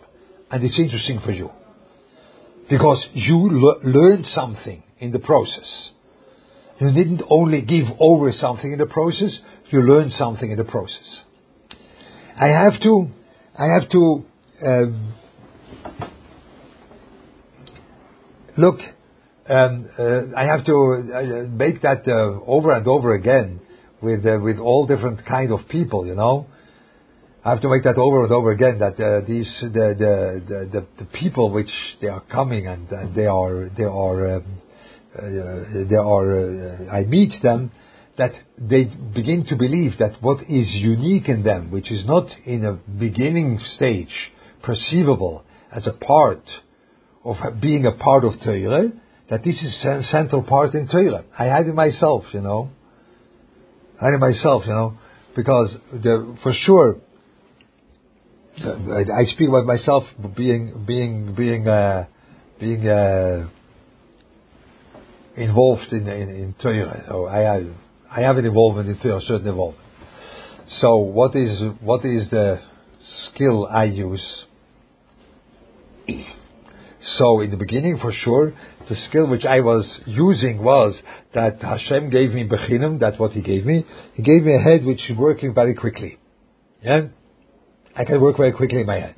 And 0.51 0.65
it's 0.65 0.79
interesting 0.79 1.21
for 1.25 1.33
you. 1.33 1.51
Because 2.69 3.05
you 3.13 3.37
le- 3.37 3.81
learned 3.85 4.27
something 4.27 4.83
in 4.99 5.13
the 5.13 5.19
process. 5.19 5.91
You 6.81 6.93
didn't 6.93 7.23
only 7.29 7.61
give 7.63 7.87
over 8.01 8.33
something 8.33 8.73
in 8.73 8.79
the 8.79 8.87
process, 8.87 9.39
you 9.71 9.81
learned 9.81 10.13
something 10.13 10.51
in 10.51 10.59
the 10.59 10.65
process. 10.65 11.23
I 12.37 12.49
have 12.49 12.81
to, 12.81 13.09
I 13.59 13.67
have 13.67 13.91
to, 13.91 14.25
um, 14.67 15.15
look, 18.57 18.79
um, 19.49 19.89
uh, 19.99 20.21
I 20.37 20.47
have 20.47 20.65
to 20.67 20.73
uh, 21.15 21.51
make 21.51 21.83
that 21.83 22.09
uh, 22.09 22.41
over 22.47 22.73
and 22.73 22.87
over 22.87 23.15
again 23.15 23.61
with 24.01 24.25
uh, 24.25 24.39
with 24.41 24.59
all 24.59 24.87
different 24.87 25.27
kind 25.27 25.53
of 25.53 25.69
people, 25.69 26.07
you 26.07 26.15
know. 26.15 26.47
I 27.45 27.51
have 27.51 27.61
to 27.63 27.69
make 27.69 27.83
that 27.85 27.99
over 27.99 28.23
and 28.23 28.33
over 28.33 28.53
again. 28.53 28.79
That 28.79 29.01
uh, 29.01 29.27
these 29.27 29.51
the, 29.61 29.95
the 29.99 30.69
the, 30.73 30.87
the 30.99 31.05
people 31.07 31.51
which 31.51 31.71
they 32.01 32.09
are 32.09 32.23
coming 32.33 32.67
and, 32.67 32.91
and 32.91 33.15
they 33.15 33.27
are 33.27 33.69
they 33.77 33.85
are 33.85 34.37
um, 34.37 34.45
uh, 35.15 35.21
they 35.89 35.97
are 35.97 36.89
I 36.91 37.05
meet 37.05 37.43
them. 37.43 37.73
That 38.19 38.33
they 38.59 38.85
begin 38.85 39.47
to 39.47 39.57
believe 39.57 39.99
that 39.99 40.21
what 40.21 40.43
is 40.43 40.69
unique 40.75 41.29
in 41.29 41.43
them, 41.43 41.71
which 41.71 41.91
is 41.91 42.05
not 42.05 42.27
in 42.45 42.65
a 42.65 42.73
beginning 42.75 43.59
stage 43.77 44.33
perceivable 44.63 45.45
as 45.71 45.87
a 45.87 45.93
part 45.93 46.45
of 47.25 47.37
being 47.61 47.87
a 47.87 47.93
part 47.93 48.25
of 48.25 48.35
Torah, 48.45 48.91
that 49.31 49.43
this 49.45 49.55
is 49.55 49.85
a 49.85 50.03
central 50.11 50.43
part 50.43 50.75
in 50.75 50.89
Torah. 50.89 51.25
I 51.39 51.45
had 51.45 51.67
it 51.67 51.75
myself, 51.75 52.25
you 52.33 52.41
know. 52.41 52.71
I 54.01 54.07
had 54.07 54.15
it 54.15 54.21
myself, 54.21 54.65
you 54.67 54.73
know, 54.73 54.99
because 55.35 55.75
the, 55.93 56.37
for 56.43 56.53
sure, 56.53 56.97
I, 58.59 59.21
I 59.21 59.25
speak 59.33 59.49
about 59.49 59.65
myself 59.65 60.05
being 60.37 60.85
being 60.87 61.35
being 61.35 61.67
uh, 61.67 62.07
being 62.61 62.87
uh, 62.87 63.49
involved 65.37 65.91
in 65.93 66.07
in, 66.09 66.29
in 66.29 66.55
Torah. 66.61 67.05
So 67.09 67.27
I 67.27 67.39
have 67.39 67.67
I 68.15 68.21
have 68.21 68.37
an 68.37 68.45
involvement 68.45 68.89
in 68.89 68.99
Torah, 68.99 69.21
certain 69.23 69.49
involvement. 69.49 69.89
So 70.81 70.97
what 70.97 71.35
is 71.35 71.61
what 71.81 72.05
is 72.05 72.29
the 72.31 72.61
skill 73.27 73.67
I 73.67 73.85
use? 73.85 74.45
So 77.19 77.41
in 77.41 77.51
the 77.51 77.57
beginning, 77.57 77.99
for 78.01 78.13
sure, 78.13 78.53
the 78.89 78.97
skill 79.09 79.29
which 79.29 79.45
I 79.45 79.61
was 79.61 79.87
using 80.07 80.63
was 80.63 80.95
that 81.35 81.63
Hashem 81.63 82.11
gave 82.11 82.33
me 82.33 82.47
bechinim. 82.47 83.01
That's 83.01 83.19
what 83.19 83.33
He 83.33 83.41
gave 83.41 83.65
me. 83.65 83.85
He 84.15 84.23
gave 84.23 84.43
me 84.43 84.55
a 84.57 84.61
head 84.61 84.85
which 84.85 85.11
is 85.11 85.17
working 85.17 85.55
very 85.55 85.75
quickly. 85.75 86.19
Yeah, 86.83 87.09
I 87.97 88.05
can 88.05 88.21
work 88.21 88.37
very 88.37 88.53
quickly 88.53 88.81
in 88.81 88.87
my 88.87 89.01
head, 89.01 89.15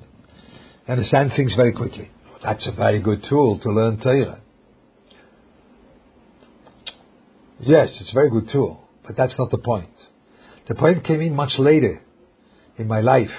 understand 0.87 1.33
things 1.37 1.55
very 1.55 1.73
quickly. 1.73 2.11
That's 2.45 2.67
a 2.69 2.73
very 2.73 3.01
good 3.01 3.25
tool 3.29 3.59
to 3.61 3.71
learn 3.71 4.01
Torah. 4.01 4.41
Yes, 7.61 7.89
it's 8.01 8.11
a 8.11 8.15
very 8.15 8.31
good 8.31 8.51
tool, 8.53 8.84
but 9.07 9.17
that's 9.17 9.35
not 9.39 9.51
the 9.51 9.59
point. 9.59 9.91
The 10.69 10.75
point 10.75 11.05
came 11.05 11.21
in 11.21 11.35
much 11.35 11.53
later 11.59 12.01
in 12.77 12.87
my 12.87 13.01
life 13.01 13.31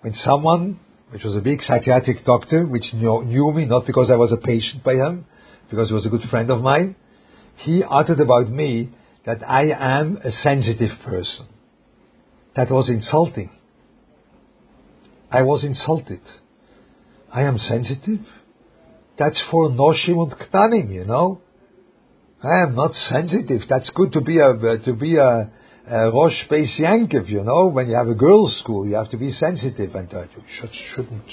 when 0.00 0.14
someone, 0.24 0.78
which 1.10 1.24
was 1.24 1.36
a 1.36 1.40
big 1.40 1.62
psychiatric 1.62 2.24
doctor, 2.24 2.66
which 2.66 2.84
knew, 2.94 3.24
knew 3.24 3.52
me 3.52 3.66
not 3.66 3.86
because 3.86 4.10
I 4.10 4.16
was 4.16 4.32
a 4.32 4.36
patient 4.36 4.82
by 4.82 4.94
him, 4.94 5.26
because 5.70 5.88
he 5.88 5.94
was 5.94 6.06
a 6.06 6.10
good 6.10 6.28
friend 6.30 6.50
of 6.50 6.62
mine, 6.62 6.96
he 7.56 7.82
uttered 7.88 8.20
about 8.20 8.48
me 8.48 8.90
that 9.24 9.48
I 9.48 9.70
am 9.72 10.18
a 10.22 10.30
sensitive 10.30 10.92
person. 11.04 11.46
That 12.54 12.70
was 12.70 12.88
insulting. 12.88 13.50
I 15.30 15.42
was 15.42 15.64
insulted. 15.64 16.20
I 17.32 17.42
am 17.42 17.58
sensitive. 17.58 18.20
That's 19.18 19.42
for 19.50 19.68
Noshim 19.68 20.22
and 20.22 20.32
Ktanim, 20.32 20.94
you 20.94 21.04
know. 21.04 21.40
I 22.46 22.62
am 22.62 22.74
not 22.74 22.92
sensitive. 23.08 23.62
That's 23.68 23.90
good 23.94 24.12
to 24.12 24.20
be 24.20 24.38
a 24.38 24.54
to 24.84 24.92
be 24.94 25.16
a, 25.16 25.50
a 25.90 26.10
Rosh 26.10 26.46
Beis 26.50 26.78
Yankov, 26.78 27.28
you 27.28 27.42
know. 27.42 27.68
When 27.68 27.88
you 27.88 27.96
have 27.96 28.08
a 28.08 28.14
girls' 28.14 28.56
school, 28.60 28.86
you 28.86 28.94
have 28.94 29.10
to 29.10 29.16
be 29.16 29.32
sensitive 29.32 29.94
and 29.94 30.12
uh, 30.14 30.22
you 30.22 30.42
should, 30.60 30.70
shouldn't 30.94 31.24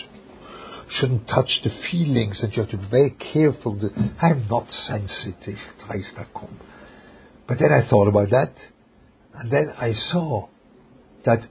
shouldn't 0.99 1.27
touch 1.27 1.61
the 1.63 1.71
feelings, 1.91 2.39
and 2.41 2.53
you 2.53 2.61
have 2.63 2.71
to 2.71 2.77
be 2.77 2.87
very 2.89 3.15
careful. 3.33 3.75
That, 3.79 3.91
I'm 4.21 4.47
not 4.49 4.67
sensitive, 4.87 5.57
But 7.47 7.57
then 7.59 7.71
I 7.71 7.87
thought 7.89 8.07
about 8.07 8.29
that, 8.29 8.53
and 9.35 9.51
then 9.51 9.73
I 9.77 9.93
saw 10.11 10.47
that 11.25 11.47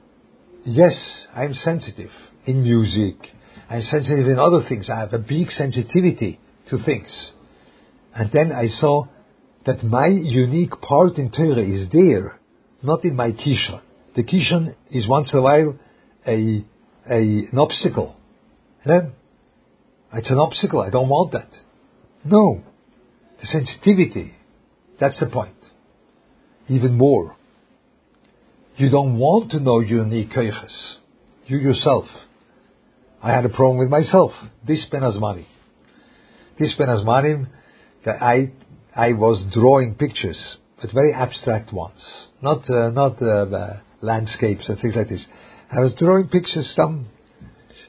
yes, 0.65 0.95
I'm 1.35 1.55
sensitive 1.55 2.11
in 2.47 2.63
music. 2.63 3.17
I'm 3.69 3.83
sensitive 3.83 4.27
in 4.27 4.39
other 4.39 4.67
things. 4.69 4.91
I 4.91 5.01
have 5.01 5.13
a 5.13 5.19
big 5.19 5.51
sensitivity 5.51 6.41
to 6.71 6.83
things. 6.85 7.11
And 8.15 8.31
then 8.33 8.53
I 8.53 8.67
saw 8.67 9.07
that 9.67 9.85
my 9.85 10.07
unique 10.07 10.81
part 10.81 11.19
in 11.19 11.31
Torah 11.31 11.65
is 11.65 11.89
there, 11.93 12.39
not 12.83 13.05
in 13.05 13.15
my 13.15 13.31
kishon. 13.31 13.81
The 14.17 14.25
kishon 14.25 14.75
is 14.91 15.07
once 15.09 15.31
in 15.33 15.39
a 15.39 15.43
while 15.43 15.79
a, 16.27 16.65
a, 17.09 17.17
an 17.17 17.59
obstacle. 17.59 18.17
Yeah? 18.85 19.11
It's 20.15 20.31
an 20.31 20.39
obstacle. 20.39 20.81
I 20.81 20.91
don't 20.91 21.09
want 21.09 21.33
that. 21.33 21.49
No. 22.25 22.63
The 23.41 23.47
sensitivity. 23.47 24.35
That's 25.01 25.19
the 25.19 25.27
point. 25.27 25.57
Even 26.69 26.99
more. 26.99 27.37
You 28.77 28.91
don't 28.91 29.19
want 29.19 29.51
to 29.53 29.61
know 29.61 29.81
your 29.81 30.05
unique 30.05 30.31
koiches. 30.31 30.97
You 31.47 31.59
yourself. 31.59 32.05
I 33.23 33.31
had 33.31 33.45
a 33.45 33.49
problem 33.49 33.79
with 33.79 33.89
myself. 33.89 34.33
This 34.67 34.85
Ben 34.91 35.03
Azmanim. 35.03 35.47
This 36.59 36.75
Ben 36.77 36.89
Azmanim, 36.89 37.49
I 38.07 38.53
I 38.95 39.13
was 39.13 39.43
drawing 39.53 39.95
pictures, 39.95 40.39
but 40.81 40.93
very 40.93 41.15
abstract 41.15 41.73
ones, 41.73 41.99
not 42.43 42.69
uh, 42.69 42.91
not 42.91 43.23
uh, 43.23 43.77
landscapes 44.03 44.69
and 44.69 44.79
things 44.81 44.95
like 44.97 45.09
this. 45.09 45.25
I 45.71 45.81
was 45.81 45.95
drawing 45.99 46.29
pictures. 46.29 46.71
Some 46.77 47.07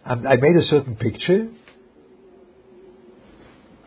I 0.06 0.36
made 0.36 0.56
a 0.56 0.64
certain 0.70 0.96
picture, 0.96 1.50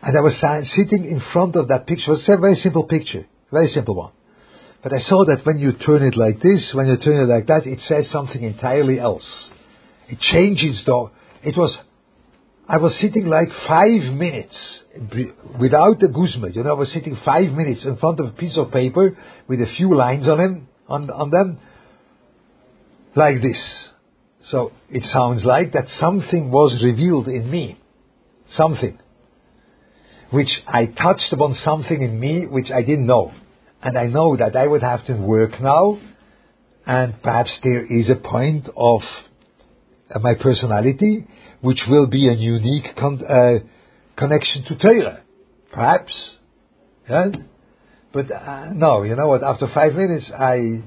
and 0.01 0.17
I 0.17 0.21
was 0.21 0.35
sitting 0.75 1.05
in 1.05 1.21
front 1.33 1.55
of 1.55 1.69
that 1.69 1.87
picture. 1.87 2.11
It 2.11 2.15
was 2.15 2.23
a 2.27 2.37
very 2.37 2.55
simple 2.55 2.83
picture, 2.83 3.25
very 3.51 3.67
simple 3.67 3.95
one. 3.95 4.11
But 4.83 4.93
I 4.93 4.99
saw 4.99 5.25
that 5.25 5.45
when 5.45 5.59
you 5.59 5.73
turn 5.73 6.03
it 6.03 6.15
like 6.15 6.41
this, 6.41 6.71
when 6.73 6.87
you 6.87 6.97
turn 6.97 7.27
it 7.27 7.33
like 7.33 7.47
that, 7.47 7.65
it 7.65 7.79
says 7.87 8.09
something 8.11 8.41
entirely 8.41 8.99
else. 8.99 9.27
It 10.07 10.19
changes 10.19 10.81
the. 10.85 11.09
It 11.43 11.57
was 11.57 11.75
I 12.69 12.77
was 12.77 12.97
sitting 12.99 13.27
like 13.27 13.47
five 13.65 14.13
minutes 14.13 14.55
without 15.59 15.99
the 15.99 16.09
guzma. 16.09 16.49
You 16.49 16.63
know, 16.63 16.71
I 16.71 16.73
was 16.73 16.91
sitting 16.91 17.17
five 17.23 17.51
minutes 17.51 17.85
in 17.85 17.95
front 17.97 18.19
of 18.19 18.27
a 18.27 18.31
piece 18.31 18.57
of 18.57 18.71
paper 18.71 19.17
with 19.47 19.61
a 19.61 19.67
few 19.77 19.95
lines 19.95 20.27
on 20.27 20.37
them, 20.37 20.67
on, 20.89 21.09
on 21.09 21.29
them, 21.29 21.59
like 23.15 23.41
this. 23.41 23.57
So 24.49 24.73
it 24.89 25.03
sounds 25.13 25.45
like 25.45 25.73
that 25.73 25.85
something 25.99 26.51
was 26.51 26.81
revealed 26.83 27.27
in 27.27 27.49
me, 27.49 27.79
something, 28.55 28.99
which 30.31 30.51
I 30.67 30.87
touched 30.87 31.31
upon 31.31 31.55
something 31.63 32.01
in 32.01 32.19
me 32.19 32.45
which 32.45 32.69
I 32.69 32.81
didn't 32.81 33.07
know, 33.07 33.31
and 33.81 33.97
I 33.97 34.07
know 34.07 34.35
that 34.35 34.57
I 34.57 34.67
would 34.67 34.83
have 34.83 35.05
to 35.07 35.13
work 35.13 35.61
now, 35.61 35.99
and 36.85 37.21
perhaps 37.21 37.51
there 37.63 37.85
is 37.85 38.09
a 38.09 38.15
point 38.15 38.67
of 38.75 39.01
my 40.21 40.33
personality 40.41 41.27
which 41.61 41.81
will 41.87 42.07
be 42.07 42.27
a 42.29 42.33
unique 42.33 42.95
con- 42.97 43.23
uh, 43.27 43.65
connection 44.15 44.63
to 44.65 44.77
Torah, 44.77 45.21
perhaps. 45.71 46.13
Yeah? 47.09 47.25
But 48.13 48.31
uh, 48.31 48.73
no, 48.73 49.03
you 49.03 49.15
know 49.15 49.27
what? 49.27 49.43
After 49.43 49.67
five 49.73 49.93
minutes, 49.93 50.31
I 50.37 50.81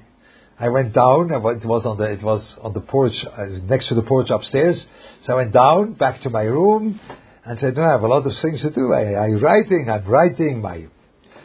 I 0.59 0.69
went 0.69 0.95
down. 0.95 1.31
It 1.33 1.67
was 1.67 1.87
on 1.87 1.99
the 1.99 2.05
it 2.05 2.23
was 2.23 2.43
on 2.63 2.73
the 2.73 2.81
porch 2.81 3.15
uh, 3.25 3.47
next 3.65 3.89
to 3.89 3.95
the 3.95 4.03
porch 4.03 4.31
upstairs. 4.31 4.85
So 5.25 5.35
I 5.35 5.37
went 5.37 5.53
down 5.53 5.95
back 5.95 6.23
to 6.23 6.31
my 6.31 6.43
room 6.43 7.01
and 7.45 7.59
said, 7.59 7.77
"No, 7.77 7.83
I 7.83 7.93
have 7.93 8.03
a 8.03 8.09
lot 8.09 8.27
of 8.27 8.33
things 8.43 8.63
to 8.63 8.71
do. 8.71 8.93
I, 8.93 9.25
I'm 9.25 9.41
writing. 9.41 9.89
I'm 9.91 10.07
writing 10.07 10.61
my." 10.63 10.87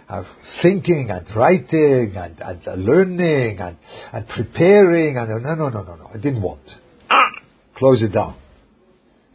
I'm 0.07 0.23
thinking 0.61 1.09
and 1.09 1.35
writing 1.35 2.13
and, 2.15 2.39
and 2.39 2.85
learning 2.85 3.59
and, 3.59 3.75
and 4.13 4.27
preparing 4.27 5.17
and 5.17 5.29
no 5.43 5.55
no 5.55 5.69
no 5.69 5.81
no 5.81 5.95
no 5.95 6.11
I 6.13 6.17
didn't 6.17 6.43
want. 6.43 6.61
Close 7.77 8.01
it 8.01 8.13
down. 8.13 8.35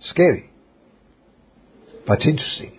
Scary. 0.00 0.50
But 2.06 2.20
interesting. 2.20 2.78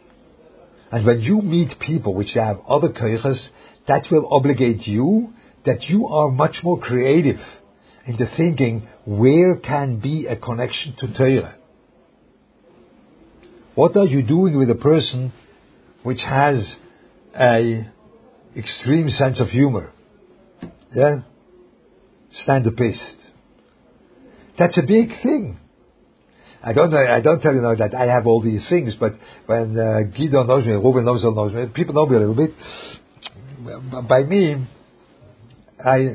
And 0.92 1.06
when 1.06 1.22
you 1.22 1.42
meet 1.42 1.80
people 1.80 2.14
which 2.14 2.32
have 2.34 2.60
other 2.68 2.90
koiches, 2.90 3.38
that 3.88 4.04
will 4.12 4.28
obligate 4.32 4.88
you 4.88 5.34
that 5.66 5.84
you 5.84 6.08
are 6.08 6.32
much 6.32 6.58
more 6.64 6.80
creative 6.80 7.40
in 8.06 8.18
the 8.18 8.28
thinking 8.36 8.88
where 9.06 9.56
can 9.58 10.00
be 10.00 10.26
a 10.28 10.36
connection 10.36 10.96
to 11.00 11.14
Torah. 11.14 11.56
What 13.76 13.96
are 13.96 14.06
you 14.06 14.22
doing 14.22 14.58
with 14.58 14.70
a 14.70 14.76
person 14.76 15.32
which 16.04 16.20
has 16.22 16.58
a 17.40 17.88
extreme 18.58 19.10
sense 19.10 19.40
of 19.40 19.48
humor? 19.48 19.92
Yeah? 20.94 21.22
Stand-upist. 22.44 23.21
That's 24.62 24.78
a 24.78 24.84
big 24.84 25.10
thing. 25.24 25.58
I 26.62 26.74
don't 26.74 26.92
know, 26.92 27.04
I 27.04 27.20
don't 27.20 27.42
tell 27.42 27.52
you 27.52 27.62
now 27.62 27.74
that 27.74 27.96
I 27.96 28.06
have 28.06 28.28
all 28.28 28.44
these 28.44 28.62
things, 28.70 28.94
but 29.00 29.14
when 29.48 29.76
uh, 29.76 30.02
Guido 30.16 30.44
knows 30.44 30.68
me, 30.68 30.74
Ruben 30.74 31.04
knows, 31.04 31.24
knows 31.24 31.52
me, 31.52 31.66
people 31.74 31.96
know 31.96 32.06
me 32.06 32.18
a 32.18 32.20
little 32.20 32.36
bit. 32.36 32.52
By 34.08 34.22
me, 34.22 34.68
I, 35.84 36.10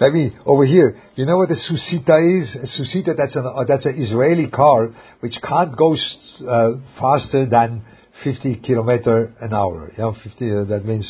by 0.00 0.08
me, 0.08 0.32
over 0.44 0.64
here, 0.64 1.00
you 1.14 1.24
know 1.24 1.36
what 1.36 1.52
a 1.52 1.54
Susita 1.54 2.42
is? 2.42 2.52
A 2.56 2.82
Susita, 2.82 3.16
that's 3.16 3.36
an, 3.36 3.46
uh, 3.46 3.62
that's 3.68 3.86
an 3.86 3.94
Israeli 3.96 4.50
car 4.50 4.88
which 5.20 5.36
can't 5.40 5.76
go 5.76 5.94
uh, 5.94 6.70
faster 6.98 7.46
than 7.46 7.84
50 8.24 8.56
kilometer 8.56 9.36
an 9.40 9.54
hour. 9.54 9.92
You 9.96 10.02
know, 10.02 10.16
50, 10.20 10.50
uh, 10.50 10.64
that 10.64 10.84
means 10.84 11.08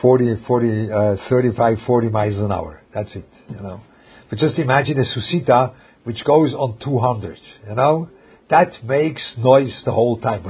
40, 0.00 0.36
40, 0.46 0.92
uh, 0.92 1.16
35, 1.28 1.78
40 1.84 2.08
miles 2.10 2.36
an 2.36 2.52
hour. 2.52 2.81
That's 2.94 3.14
it, 3.16 3.28
you 3.48 3.56
know. 3.56 3.80
But 4.28 4.38
just 4.38 4.58
imagine 4.58 4.98
a 4.98 5.04
Susita 5.04 5.74
which 6.04 6.24
goes 6.24 6.52
on 6.52 6.78
200, 6.82 7.38
you 7.68 7.74
know? 7.74 8.08
That 8.50 8.84
makes 8.84 9.22
noise 9.38 9.82
the 9.84 9.92
whole 9.92 10.18
time. 10.20 10.42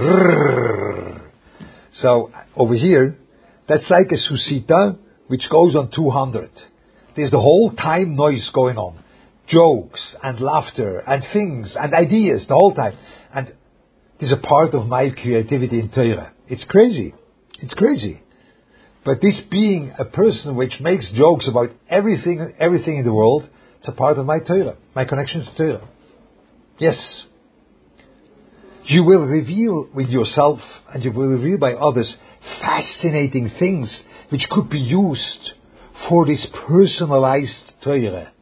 So 2.01 2.33
over 2.57 2.75
here, 2.75 3.19
That's 3.69 3.89
like 3.89 4.11
a 4.11 4.17
susita 4.33 4.99
which 5.29 5.49
goes 5.51 5.77
on 5.77 5.91
200. 5.95 6.51
There's 7.17 7.31
the 7.31 7.41
whole 7.41 7.73
time 7.73 8.17
noise 8.17 8.51
going 8.53 8.77
on. 8.77 9.03
Jokes 9.49 10.01
and 10.23 10.41
laughter 10.41 10.99
and 11.07 11.25
things 11.33 11.75
and 11.79 11.95
ideas 11.95 12.45
the 12.49 12.55
whole 12.55 12.75
time. 12.75 12.97
And 13.35 13.49
this 14.21 14.31
is 14.31 14.33
a 14.33 14.47
part 14.47 14.75
of 14.75 14.87
my 14.87 15.11
creativity 15.11 15.81
in 15.81 15.91
Torah. 15.91 16.33
It's 16.49 16.65
crazy. 16.69 17.15
It's 17.59 17.75
crazy. 17.75 18.23
But 19.05 19.21
this 19.21 19.41
being 19.51 19.93
a 19.99 20.05
person 20.05 20.57
which 20.57 20.75
makes 20.81 21.11
jokes 21.13 21.49
about 21.49 21.71
everything, 21.89 22.55
everything 22.59 22.99
in 22.99 23.05
the 23.05 23.13
world, 23.13 23.49
it's 23.79 23.89
a 23.89 23.93
part 23.93 24.19
of 24.19 24.27
my 24.27 24.39
Torah, 24.39 24.77
my 24.95 25.05
connection 25.05 25.45
to 25.45 25.57
Torah. 25.57 25.89
Yes. 26.79 26.97
You 28.85 29.05
will 29.05 29.27
reveal 29.27 29.89
with 29.95 30.09
yourself 30.09 30.61
and 30.93 31.05
you 31.05 31.13
will 31.13 31.27
reveal 31.27 31.59
by 31.59 31.73
others 31.73 32.15
fascinating 32.61 33.51
things 33.59 34.01
which 34.31 34.47
could 34.51 34.71
be 34.71 34.79
used 34.79 35.53
for 36.09 36.27
this 36.27 36.47
personalized 36.69 37.73
Torah. 37.83 38.33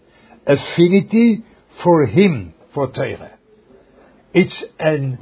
Affinity 0.46 1.44
for 1.82 2.04
him, 2.06 2.54
for 2.74 2.90
Torah. 2.90 3.38
It's 4.34 4.64
a 4.78 5.18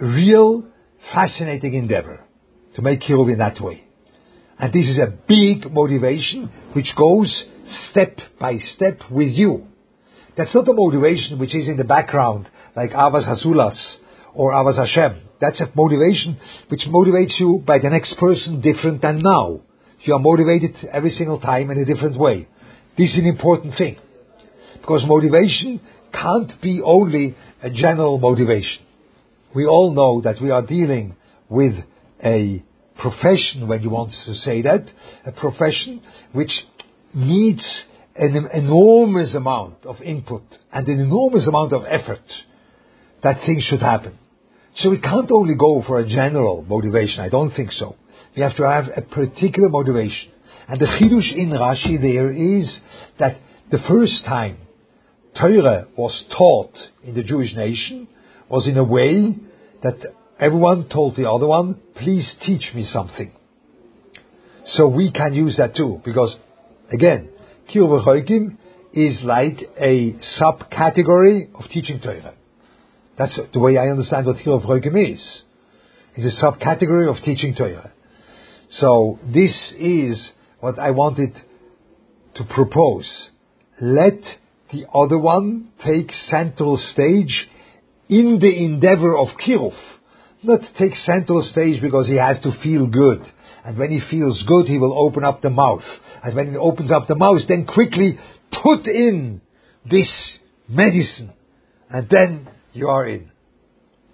real 0.00 0.68
fascinating 1.12 1.74
endeavor 1.74 2.20
to 2.74 2.82
make 2.82 3.00
Kiruv 3.00 3.32
in 3.32 3.38
that 3.38 3.60
way. 3.60 3.85
And 4.58 4.72
this 4.72 4.86
is 4.86 4.98
a 4.98 5.12
big 5.28 5.70
motivation 5.72 6.50
which 6.72 6.94
goes 6.96 7.44
step 7.90 8.18
by 8.40 8.58
step 8.74 9.00
with 9.10 9.28
you. 9.28 9.66
That's 10.36 10.54
not 10.54 10.68
a 10.68 10.72
motivation 10.72 11.38
which 11.38 11.54
is 11.54 11.68
in 11.68 11.76
the 11.76 11.84
background, 11.84 12.48
like 12.74 12.90
Avas 12.90 13.26
Hasulas 13.26 13.76
or 14.34 14.52
Avas 14.52 14.76
Hashem. 14.76 15.22
That's 15.40 15.60
a 15.60 15.70
motivation 15.74 16.38
which 16.68 16.82
motivates 16.88 17.38
you 17.38 17.62
by 17.66 17.78
the 17.78 17.90
next 17.90 18.16
person 18.18 18.60
different 18.60 19.02
than 19.02 19.20
now. 19.20 19.60
You 20.02 20.14
are 20.14 20.20
motivated 20.20 20.76
every 20.92 21.10
single 21.10 21.40
time 21.40 21.70
in 21.70 21.78
a 21.78 21.84
different 21.84 22.18
way. 22.18 22.48
This 22.96 23.10
is 23.10 23.18
an 23.18 23.26
important 23.26 23.74
thing. 23.76 23.96
Because 24.80 25.04
motivation 25.06 25.80
can't 26.12 26.60
be 26.62 26.80
only 26.82 27.36
a 27.62 27.70
general 27.70 28.18
motivation. 28.18 28.82
We 29.54 29.66
all 29.66 29.92
know 29.92 30.20
that 30.22 30.40
we 30.40 30.50
are 30.50 30.62
dealing 30.62 31.16
with 31.48 31.74
a 32.24 32.62
profession, 32.98 33.68
when 33.68 33.82
you 33.82 33.90
want 33.90 34.12
to 34.26 34.34
say 34.36 34.62
that, 34.62 34.84
a 35.24 35.32
profession 35.32 36.02
which 36.32 36.52
needs 37.14 37.64
an 38.14 38.48
enormous 38.52 39.34
amount 39.34 39.84
of 39.84 40.00
input 40.02 40.42
and 40.72 40.86
an 40.88 41.00
enormous 41.00 41.46
amount 41.46 41.72
of 41.72 41.84
effort 41.84 42.24
that 43.22 43.40
things 43.44 43.64
should 43.64 43.80
happen. 43.80 44.18
So 44.76 44.90
we 44.90 45.00
can't 45.00 45.30
only 45.30 45.54
go 45.54 45.82
for 45.86 45.98
a 45.98 46.08
general 46.08 46.62
motivation. 46.62 47.20
I 47.20 47.28
don't 47.28 47.54
think 47.54 47.72
so. 47.72 47.96
We 48.34 48.42
have 48.42 48.56
to 48.56 48.68
have 48.68 48.84
a 48.94 49.02
particular 49.02 49.68
motivation. 49.68 50.30
And 50.68 50.80
the 50.80 50.86
chidush 50.86 51.34
in 51.34 51.50
Rashi 51.50 52.00
there 52.00 52.30
is 52.30 52.68
that 53.18 53.38
the 53.70 53.78
first 53.88 54.24
time 54.24 54.58
Torah 55.38 55.86
was 55.96 56.24
taught 56.36 56.72
in 57.04 57.14
the 57.14 57.22
Jewish 57.22 57.54
nation 57.54 58.08
was 58.48 58.66
in 58.66 58.76
a 58.76 58.84
way 58.84 59.36
that 59.82 59.96
everyone 60.38 60.88
told 60.88 61.16
the 61.16 61.30
other 61.30 61.46
one, 61.46 61.80
please 61.94 62.30
teach 62.44 62.72
me 62.74 62.88
something. 62.92 63.32
So 64.66 64.88
we 64.88 65.12
can 65.12 65.34
use 65.34 65.56
that 65.58 65.76
too, 65.76 66.00
because 66.04 66.36
again, 66.92 67.30
Kiruv 67.72 68.56
is 68.92 69.18
like 69.22 69.60
a 69.78 70.14
subcategory 70.40 71.54
of 71.54 71.68
teaching 71.70 72.00
Torah. 72.00 72.34
That's 73.18 73.38
the 73.52 73.60
way 73.60 73.78
I 73.78 73.88
understand 73.88 74.26
what 74.26 74.36
Kiruv 74.36 75.12
is. 75.12 75.42
It's 76.14 76.42
a 76.42 76.44
subcategory 76.44 77.08
of 77.14 77.22
teaching 77.24 77.54
Torah. 77.54 77.92
So 78.70 79.18
this 79.22 79.54
is 79.78 80.28
what 80.60 80.78
I 80.78 80.90
wanted 80.90 81.34
to 82.34 82.44
propose. 82.44 83.06
Let 83.80 84.20
the 84.72 84.86
other 84.92 85.18
one 85.18 85.68
take 85.84 86.10
central 86.28 86.76
stage 86.92 87.48
in 88.08 88.38
the 88.40 88.64
endeavor 88.64 89.16
of 89.16 89.28
Kiruv 89.46 89.74
not 90.46 90.60
take 90.78 90.94
central 91.04 91.46
stage 91.50 91.80
because 91.80 92.06
he 92.08 92.16
has 92.16 92.36
to 92.42 92.52
feel 92.62 92.86
good. 92.86 93.22
And 93.64 93.78
when 93.78 93.90
he 93.90 94.00
feels 94.10 94.42
good, 94.46 94.66
he 94.66 94.78
will 94.78 94.98
open 94.98 95.24
up 95.24 95.42
the 95.42 95.50
mouth. 95.50 95.82
And 96.22 96.36
when 96.36 96.50
he 96.50 96.56
opens 96.56 96.92
up 96.92 97.08
the 97.08 97.14
mouth, 97.14 97.40
then 97.48 97.66
quickly 97.66 98.18
put 98.62 98.86
in 98.86 99.40
this 99.90 100.08
medicine. 100.68 101.32
And 101.90 102.08
then 102.10 102.48
you 102.72 102.88
are 102.88 103.08
in. 103.08 103.30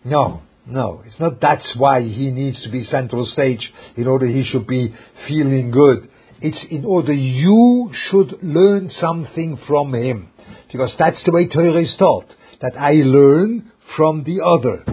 No, 0.05 0.42
no, 0.66 1.03
it's 1.07 1.18
not 1.21 1.40
that's 1.40 1.71
why 1.77 2.01
he 2.03 2.31
needs 2.31 2.62
to 2.62 2.71
be 2.71 2.85
central 2.85 3.27
stage 3.27 3.73
in 3.97 4.07
order 4.07 4.27
he 4.27 4.45
should 4.45 4.66
be 4.66 4.95
feeling 5.29 5.71
good. 5.71 6.09
It's 6.40 6.64
in 6.71 6.85
order 6.85 7.12
you 7.12 7.90
should 8.11 8.42
learn 8.42 8.90
something 9.01 9.59
from 9.66 9.95
him. 9.95 10.31
Because 10.71 10.92
that's 10.99 11.23
the 11.25 11.33
way 11.33 11.47
Torah 11.47 11.81
is 11.81 11.95
taught. 11.99 12.27
That 12.61 12.77
I 12.77 12.92
learn 12.92 13.71
from 13.97 14.25
the 14.25 14.45
other. 14.45 14.85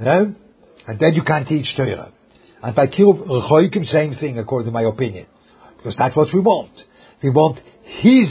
Yeah? 0.00 0.24
And 0.86 0.98
then 0.98 1.14
you 1.14 1.22
can't 1.22 1.46
teach 1.46 1.66
Torah. 1.76 2.12
And 2.62 2.74
by 2.74 2.86
Kiruv 2.86 3.86
same 3.86 4.16
thing 4.16 4.38
according 4.38 4.66
to 4.66 4.72
my 4.72 4.82
opinion. 4.82 5.26
Because 5.76 5.96
that's 5.96 6.16
what 6.16 6.28
we 6.32 6.40
want. 6.40 6.72
We 7.22 7.30
want 7.30 7.60
his 7.82 8.28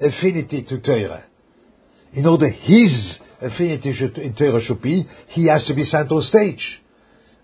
affinity 0.00 0.64
to 0.68 0.80
Torah. 0.80 1.24
In 2.12 2.26
order 2.26 2.48
his 2.48 3.16
affinity 3.40 3.94
should, 3.94 4.16
in 4.18 4.34
Torah 4.34 4.64
should 4.64 4.80
be, 4.80 5.06
he 5.28 5.48
has 5.48 5.64
to 5.66 5.74
be 5.74 5.84
central 5.84 6.22
stage. 6.22 6.80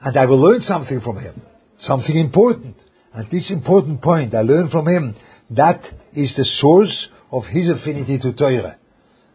And 0.01 0.17
I 0.17 0.27
will 0.27 0.41
learn 0.41 0.63
something 0.63 1.01
from 1.01 1.19
him. 1.19 1.43
Something 1.81 2.17
important. 2.17 2.77
And 3.13 3.31
this 3.31 3.51
important 3.51 4.01
point 4.01 4.35
I 4.35 4.43
learn 4.43 4.71
from 4.71 4.89
him, 4.89 5.15
that 5.51 5.83
is 6.15 6.33
the 6.37 6.47
source 6.61 7.09
of 7.31 7.45
his 7.45 7.69
affinity 7.69 8.19
to 8.19 8.33
Torah. 8.33 8.77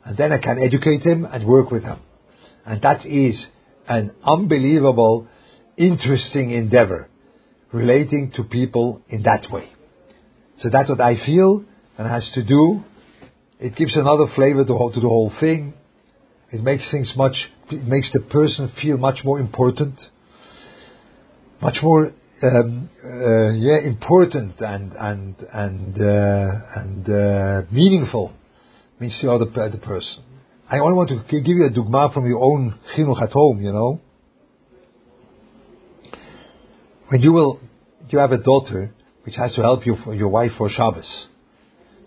And 0.03 0.17
then 0.17 0.31
I 0.31 0.39
can 0.39 0.57
educate 0.57 1.01
him 1.01 1.25
and 1.25 1.45
work 1.45 1.69
with 1.69 1.83
him. 1.83 1.99
And 2.65 2.81
that 2.81 3.05
is 3.05 3.45
an 3.87 4.11
unbelievable, 4.23 5.27
interesting 5.77 6.51
endeavor 6.51 7.09
relating 7.71 8.31
to 8.35 8.43
people 8.43 9.01
in 9.09 9.23
that 9.23 9.51
way. 9.51 9.69
So 10.59 10.69
that's 10.71 10.89
what 10.89 11.01
I 11.01 11.15
feel 11.25 11.65
and 11.97 12.07
has 12.07 12.29
to 12.35 12.43
do. 12.43 12.83
It 13.59 13.75
gives 13.75 13.95
another 13.95 14.25
flavor 14.35 14.63
to, 14.63 14.91
to 14.93 14.99
the 14.99 15.07
whole 15.07 15.31
thing. 15.39 15.73
It 16.51 16.63
makes 16.63 16.83
things 16.91 17.11
much, 17.15 17.35
it 17.71 17.85
makes 17.85 18.09
the 18.13 18.21
person 18.21 18.71
feel 18.81 18.97
much 18.97 19.19
more 19.23 19.39
important, 19.39 19.99
much 21.61 21.77
more, 21.81 22.11
um, 22.43 22.89
uh, 23.03 23.49
yeah, 23.53 23.79
important 23.79 24.59
and 24.59 24.93
and 24.93 25.35
and 25.51 26.01
uh, 26.01 26.51
and 26.75 27.09
uh, 27.09 27.61
meaningful. 27.71 28.31
Means 28.99 29.17
the 29.21 29.31
other 29.31 29.45
the 29.45 29.77
person. 29.77 30.23
I 30.69 30.79
only 30.79 30.97
want 30.97 31.09
to 31.09 31.23
give 31.31 31.55
you 31.55 31.65
a 31.65 31.69
dogma 31.69 32.11
from 32.13 32.27
your 32.27 32.43
own 32.43 32.77
chinuch 32.93 33.21
at 33.21 33.31
home, 33.31 33.61
you 33.61 33.71
know. 33.71 34.01
When 37.07 37.21
you 37.21 37.31
will, 37.31 37.61
you 38.09 38.19
have 38.19 38.33
a 38.33 38.37
daughter 38.37 38.93
which 39.23 39.35
has 39.35 39.53
to 39.53 39.61
help 39.61 39.85
you 39.85 39.95
for 40.03 40.13
your 40.13 40.27
wife 40.27 40.51
for 40.57 40.69
Shabbos. 40.69 41.27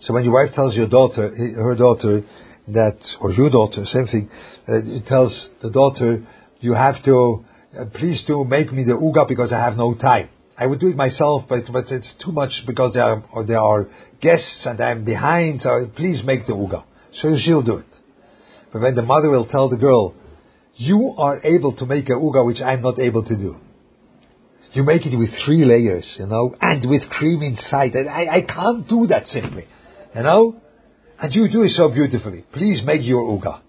So 0.01 0.13
when 0.13 0.23
your 0.25 0.33
wife 0.33 0.53
tells 0.53 0.75
your 0.75 0.87
daughter, 0.87 1.29
her 1.55 1.75
daughter, 1.75 2.23
that, 2.67 2.97
or 3.19 3.31
your 3.33 3.49
daughter, 3.49 3.83
same 3.91 4.05
thing, 4.05 4.29
uh, 4.69 4.73
it 4.75 5.07
tells 5.07 5.49
the 5.63 5.71
daughter, 5.71 6.23
you 6.59 6.73
have 6.73 7.03
to, 7.05 7.43
uh, 7.79 7.85
please 7.95 8.23
do 8.27 8.43
make 8.43 8.71
me 8.71 8.83
the 8.83 8.93
uga 8.93 9.27
because 9.27 9.51
I 9.51 9.57
have 9.57 9.75
no 9.75 9.95
time. 9.95 10.29
I 10.55 10.67
would 10.67 10.79
do 10.79 10.87
it 10.87 10.95
myself, 10.95 11.45
but, 11.49 11.63
but 11.73 11.85
it's 11.89 12.13
too 12.23 12.31
much 12.31 12.51
because 12.67 12.93
there 12.93 13.03
are, 13.03 13.45
there 13.45 13.59
are 13.59 13.87
guests 14.21 14.61
and 14.65 14.79
I'm 14.79 15.03
behind, 15.03 15.61
so 15.63 15.89
please 15.95 16.21
make 16.23 16.45
the 16.45 16.53
uga. 16.53 16.83
So 17.13 17.35
she'll 17.43 17.63
do 17.63 17.77
it. 17.77 17.90
But 18.71 18.81
when 18.81 18.95
the 18.95 19.01
mother 19.01 19.29
will 19.29 19.45
tell 19.45 19.69
the 19.69 19.77
girl, 19.77 20.13
you 20.75 21.13
are 21.17 21.41
able 21.43 21.73
to 21.77 21.85
make 21.85 22.09
a 22.09 22.13
uga 22.13 22.45
which 22.45 22.61
I'm 22.61 22.81
not 22.81 22.99
able 22.99 23.23
to 23.25 23.35
do. 23.35 23.57
You 24.73 24.83
make 24.83 25.05
it 25.05 25.17
with 25.17 25.29
three 25.45 25.65
layers, 25.65 26.07
you 26.17 26.27
know, 26.27 26.55
and 26.61 26.89
with 26.89 27.09
cream 27.09 27.41
inside. 27.41 27.93
And 27.93 28.09
I, 28.09 28.37
I 28.37 28.41
can't 28.41 28.87
do 28.87 29.07
that 29.07 29.27
simply, 29.27 29.67
you 30.15 30.23
know. 30.23 30.55
And 31.21 31.35
you 31.35 31.51
do 31.51 31.63
it 31.63 31.71
so 31.75 31.89
beautifully. 31.89 32.45
Please 32.53 32.81
make 32.85 33.01
your 33.03 33.23
uga. 33.23 33.61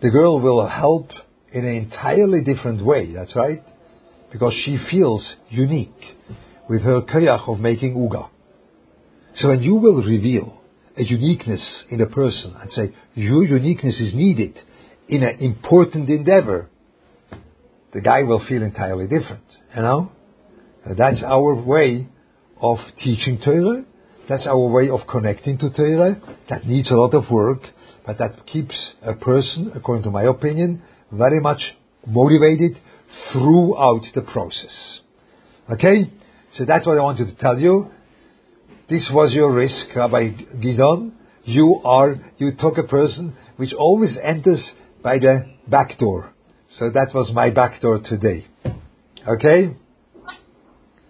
The 0.00 0.10
girl 0.10 0.40
will 0.40 0.66
help 0.66 1.10
in 1.52 1.64
an 1.64 1.74
entirely 1.74 2.42
different 2.42 2.84
way. 2.84 3.12
That's 3.12 3.36
right, 3.36 3.62
because 4.32 4.54
she 4.64 4.78
feels 4.90 5.22
unique 5.50 5.90
with 6.68 6.82
her 6.82 7.02
koyach 7.02 7.48
of 7.48 7.60
making 7.60 7.94
uga. 7.94 8.30
So 9.36 9.48
when 9.48 9.62
you 9.62 9.74
will 9.74 10.02
reveal 10.02 10.60
a 10.96 11.02
uniqueness 11.02 11.84
in 11.90 12.00
a 12.00 12.06
person 12.06 12.54
and 12.60 12.70
say, 12.72 12.94
your 13.14 13.44
uniqueness 13.44 14.00
is 14.00 14.14
needed 14.14 14.58
in 15.08 15.22
an 15.22 15.38
important 15.40 16.08
endeavor, 16.08 16.68
the 17.92 18.00
guy 18.00 18.22
will 18.22 18.44
feel 18.46 18.62
entirely 18.62 19.06
different. 19.06 19.44
You 19.74 19.82
know? 19.82 20.12
That's 20.86 21.22
our 21.24 21.54
way 21.54 22.08
of 22.60 22.78
teaching 23.02 23.40
Torah. 23.44 23.84
That's 24.28 24.46
our 24.46 24.68
way 24.68 24.88
of 24.88 25.00
connecting 25.08 25.58
to 25.58 25.70
Torah. 25.70 26.20
That 26.48 26.66
needs 26.66 26.90
a 26.90 26.94
lot 26.94 27.14
of 27.14 27.30
work, 27.30 27.60
but 28.06 28.18
that 28.18 28.46
keeps 28.46 28.74
a 29.02 29.14
person, 29.14 29.72
according 29.74 30.04
to 30.04 30.10
my 30.10 30.24
opinion, 30.24 30.82
very 31.12 31.40
much 31.40 31.62
motivated 32.06 32.78
throughout 33.32 34.02
the 34.14 34.22
process. 34.22 35.00
Okay? 35.70 36.10
So 36.56 36.64
that's 36.64 36.86
what 36.86 36.98
I 36.98 37.02
wanted 37.02 37.28
to 37.28 37.34
tell 37.36 37.58
you. 37.58 37.90
This 38.88 39.08
was 39.12 39.32
your 39.32 39.52
risk, 39.52 39.94
Rabbi 39.94 40.30
Gidon. 40.62 41.12
You 41.44 41.80
are, 41.84 42.16
you 42.36 42.52
took 42.58 42.78
a 42.78 42.82
person 42.82 43.36
which 43.56 43.72
always 43.72 44.16
enters 44.22 44.62
by 45.02 45.18
the 45.18 45.46
back 45.68 45.98
door. 45.98 46.32
So 46.78 46.90
that 46.90 47.14
was 47.14 47.30
my 47.34 47.50
back 47.50 47.80
door 47.80 48.00
today. 48.00 48.46
Okay? 48.66 49.76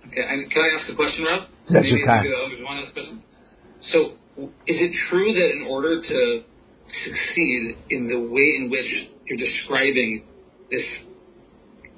Okay, 0.06 0.22
and 0.28 0.50
can 0.50 0.62
I 0.62 0.80
ask 0.80 0.92
a 0.92 0.94
question, 0.94 1.24
Rob? 1.24 1.48
Yes, 1.68 1.82
maybe, 1.82 1.88
you 1.88 2.06
can. 2.06 2.22
Maybe 2.22 2.64
one 2.64 2.82
last 2.82 2.92
question. 2.92 3.22
So, 3.92 3.98
is 4.66 4.78
it 4.78 4.92
true 5.08 5.32
that 5.32 5.50
in 5.56 5.66
order 5.68 6.00
to 6.00 6.42
succeed 7.04 7.76
in 7.90 8.08
the 8.08 8.18
way 8.18 8.54
in 8.58 8.70
which 8.70 9.08
you're 9.26 9.38
describing 9.38 10.22
this, 10.70 10.84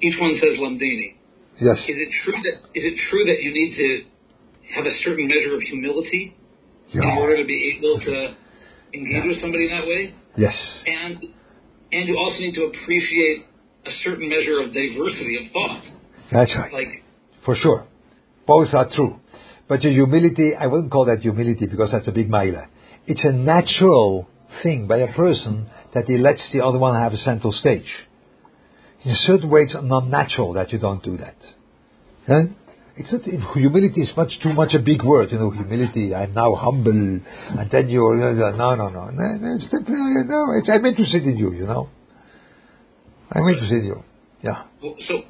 each 0.01 0.19
one 0.19 0.33
says 0.39 0.59
Lamdini. 0.59 1.15
Yes. 1.59 1.77
Is 1.89 1.97
it 1.97 2.09
true 2.23 2.37
that 2.43 2.69
is 2.77 2.85
it 2.85 2.97
true 3.09 3.25
that 3.25 3.41
you 3.41 3.51
need 3.51 3.75
to 3.75 3.89
have 4.75 4.85
a 4.85 4.95
certain 5.03 5.27
measure 5.27 5.55
of 5.55 5.61
humility 5.61 6.35
yeah. 6.89 7.01
in 7.01 7.17
order 7.17 7.37
to 7.37 7.45
be 7.45 7.77
able 7.77 7.99
to 7.99 8.35
engage 8.93 9.23
yeah. 9.23 9.27
with 9.27 9.41
somebody 9.41 9.65
in 9.65 9.71
that 9.71 9.87
way? 9.87 10.15
Yes. 10.37 10.55
And 10.85 11.23
and 11.91 12.07
you 12.07 12.17
also 12.17 12.39
need 12.39 12.55
to 12.55 12.65
appreciate 12.65 13.45
a 13.85 13.91
certain 14.03 14.29
measure 14.29 14.59
of 14.61 14.73
diversity 14.73 15.37
of 15.41 15.51
thought. 15.51 15.83
That's 16.31 16.55
right. 16.55 16.73
Like 16.73 17.03
for 17.45 17.55
sure, 17.55 17.87
both 18.45 18.73
are 18.73 18.89
true. 18.93 19.19
But 19.67 19.83
your 19.83 19.93
humility, 19.93 20.53
I 20.55 20.67
wouldn't 20.67 20.91
call 20.91 21.05
that 21.05 21.19
humility 21.19 21.65
because 21.65 21.91
that's 21.91 22.07
a 22.07 22.11
big 22.11 22.29
mile. 22.29 22.65
It's 23.05 23.23
a 23.23 23.31
natural 23.31 24.27
thing 24.63 24.87
by 24.87 24.97
a 24.99 25.13
person 25.13 25.67
that 25.93 26.05
he 26.05 26.17
lets 26.17 26.49
the 26.53 26.63
other 26.63 26.77
one 26.77 26.99
have 26.99 27.13
a 27.13 27.17
central 27.17 27.51
stage. 27.51 27.89
In 29.03 29.15
certain 29.25 29.49
way, 29.49 29.61
it's 29.61 29.75
not 29.81 30.07
natural 30.07 30.53
that 30.53 30.71
you 30.71 30.79
don't 30.79 31.03
do 31.03 31.17
that. 31.17 31.35
Huh? 32.25 32.43
It's 32.99 33.11
not, 33.13 33.21
humility 33.53 34.01
is 34.01 34.09
much 34.17 34.39
too 34.41 34.53
much 34.53 34.73
a 34.73 34.79
big 34.79 35.03
word, 35.03 35.31
you 35.31 35.37
know, 35.37 35.51
humility, 35.51 36.15
I'm 36.15 36.33
now 36.33 36.55
humble, 36.55 36.91
and 36.91 37.71
then 37.71 37.89
you, 37.89 38.01
no, 38.17 38.33
no, 38.33 38.51
no, 38.51 38.89
no, 38.89 38.89
no, 38.89 39.55
it's, 39.55 39.67
no, 39.71 40.45
it's, 40.57 40.67
I'm 40.67 40.83
interested 40.83 41.23
in 41.23 41.37
you, 41.37 41.53
you 41.53 41.67
know. 41.67 41.89
I'm 43.31 43.47
interested 43.47 43.77
in 43.77 43.85
you, 43.85 44.03
yeah. 44.41 44.63
So, 44.81 45.21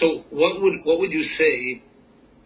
so 0.00 0.24
what 0.30 0.60
would, 0.60 0.84
what 0.84 1.00
would 1.00 1.12
you 1.12 1.24
say 1.38 1.82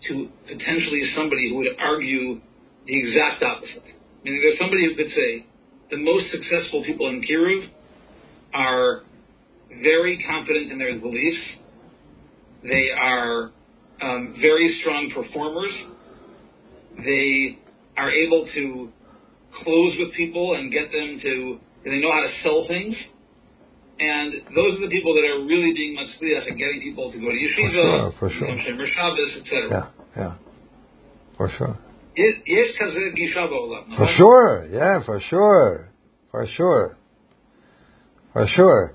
to 0.09 0.29
potentially 0.47 1.11
somebody 1.17 1.51
who 1.51 1.57
would 1.57 1.75
argue 1.81 2.41
the 2.87 2.99
exact 2.99 3.43
opposite? 3.43 3.83
I 3.83 4.25
mean, 4.25 4.41
there's 4.43 4.59
somebody 4.61 4.85
who 4.85 4.95
could 4.95 5.13
say, 5.13 5.45
the 5.91 5.97
most 5.97 6.31
successful 6.31 6.85
people 6.85 7.09
in 7.09 7.23
Kiruv 7.23 7.69
are 8.55 9.03
very 9.83 10.23
confident 10.29 10.71
in 10.71 10.79
their 10.79 10.99
beliefs. 11.01 11.41
They 12.63 12.91
are 12.97 13.51
um, 14.03 14.35
very 14.41 14.79
strong 14.81 15.11
performers. 15.15 15.73
They 16.99 17.59
are 17.97 18.11
able 18.11 18.49
to 18.55 18.93
close 19.63 19.97
with 19.99 20.15
people 20.15 20.55
and 20.55 20.73
get 20.73 20.91
them 20.93 21.19
to, 21.23 21.59
they 21.85 22.01
know 22.01 22.13
how 22.13 22.21
to 22.21 22.33
sell 22.43 22.67
things. 22.69 22.95
And 24.01 24.33
those 24.55 24.79
are 24.79 24.83
the 24.83 24.93
people 24.93 25.15
that 25.15 25.25
are 25.27 25.45
really 25.45 25.73
being 25.73 25.97
matzliach 25.99 26.47
and 26.47 26.57
getting 26.57 26.81
people 26.81 27.11
to 27.11 27.19
go 27.19 27.27
to 27.27 27.35
yeshiva, 27.35 28.19
for 28.19 28.31
sure, 28.31 28.39
for 28.39 28.65
sure. 28.65 28.87
Shabbos, 28.87 29.37
etc. 29.41 29.93
Yeah, 30.17 30.23
yeah, 30.23 30.35
for 31.37 31.51
sure. 31.59 31.77
For 33.97 34.07
sure, 34.17 34.69
yeah, 34.73 35.05
for 35.05 35.21
sure, 35.29 35.89
for 36.31 36.47
sure, 36.57 36.97
for 38.33 38.47
sure, 38.55 38.95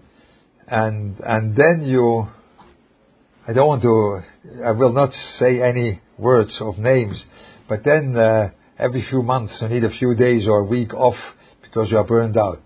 and 0.67 1.19
and 1.19 1.55
then 1.55 1.83
you, 1.85 2.27
I 3.45 3.51
don't 3.51 3.67
want 3.67 3.81
to, 3.81 4.21
I 4.65 4.71
will 4.71 4.93
not 4.93 5.11
say 5.37 5.61
any 5.61 6.01
words 6.17 6.55
of 6.61 6.77
names, 6.77 7.21
but 7.67 7.83
then 7.83 8.15
uh, 8.15 8.51
every 8.79 9.05
few 9.09 9.21
months 9.21 9.53
you 9.61 9.67
need 9.67 9.83
a 9.83 9.89
few 9.89 10.15
days 10.15 10.47
or 10.47 10.59
a 10.59 10.63
week 10.63 10.93
off 10.93 11.17
because 11.61 11.91
you 11.91 11.97
are 11.97 12.05
burned 12.05 12.37
out. 12.37 12.63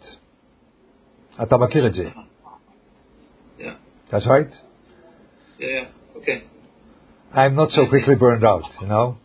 Atamakiridze. 1.40 2.14
Yeah. 3.60 3.76
That's 4.12 4.28
right? 4.28 4.48
Yeah, 5.58 5.86
okay. 6.18 6.44
I'm 7.34 7.56
not 7.56 7.72
so 7.72 7.88
quickly 7.88 8.16
burned 8.16 8.46
out, 8.46 8.64
you 8.80 8.88
know? 8.88 9.18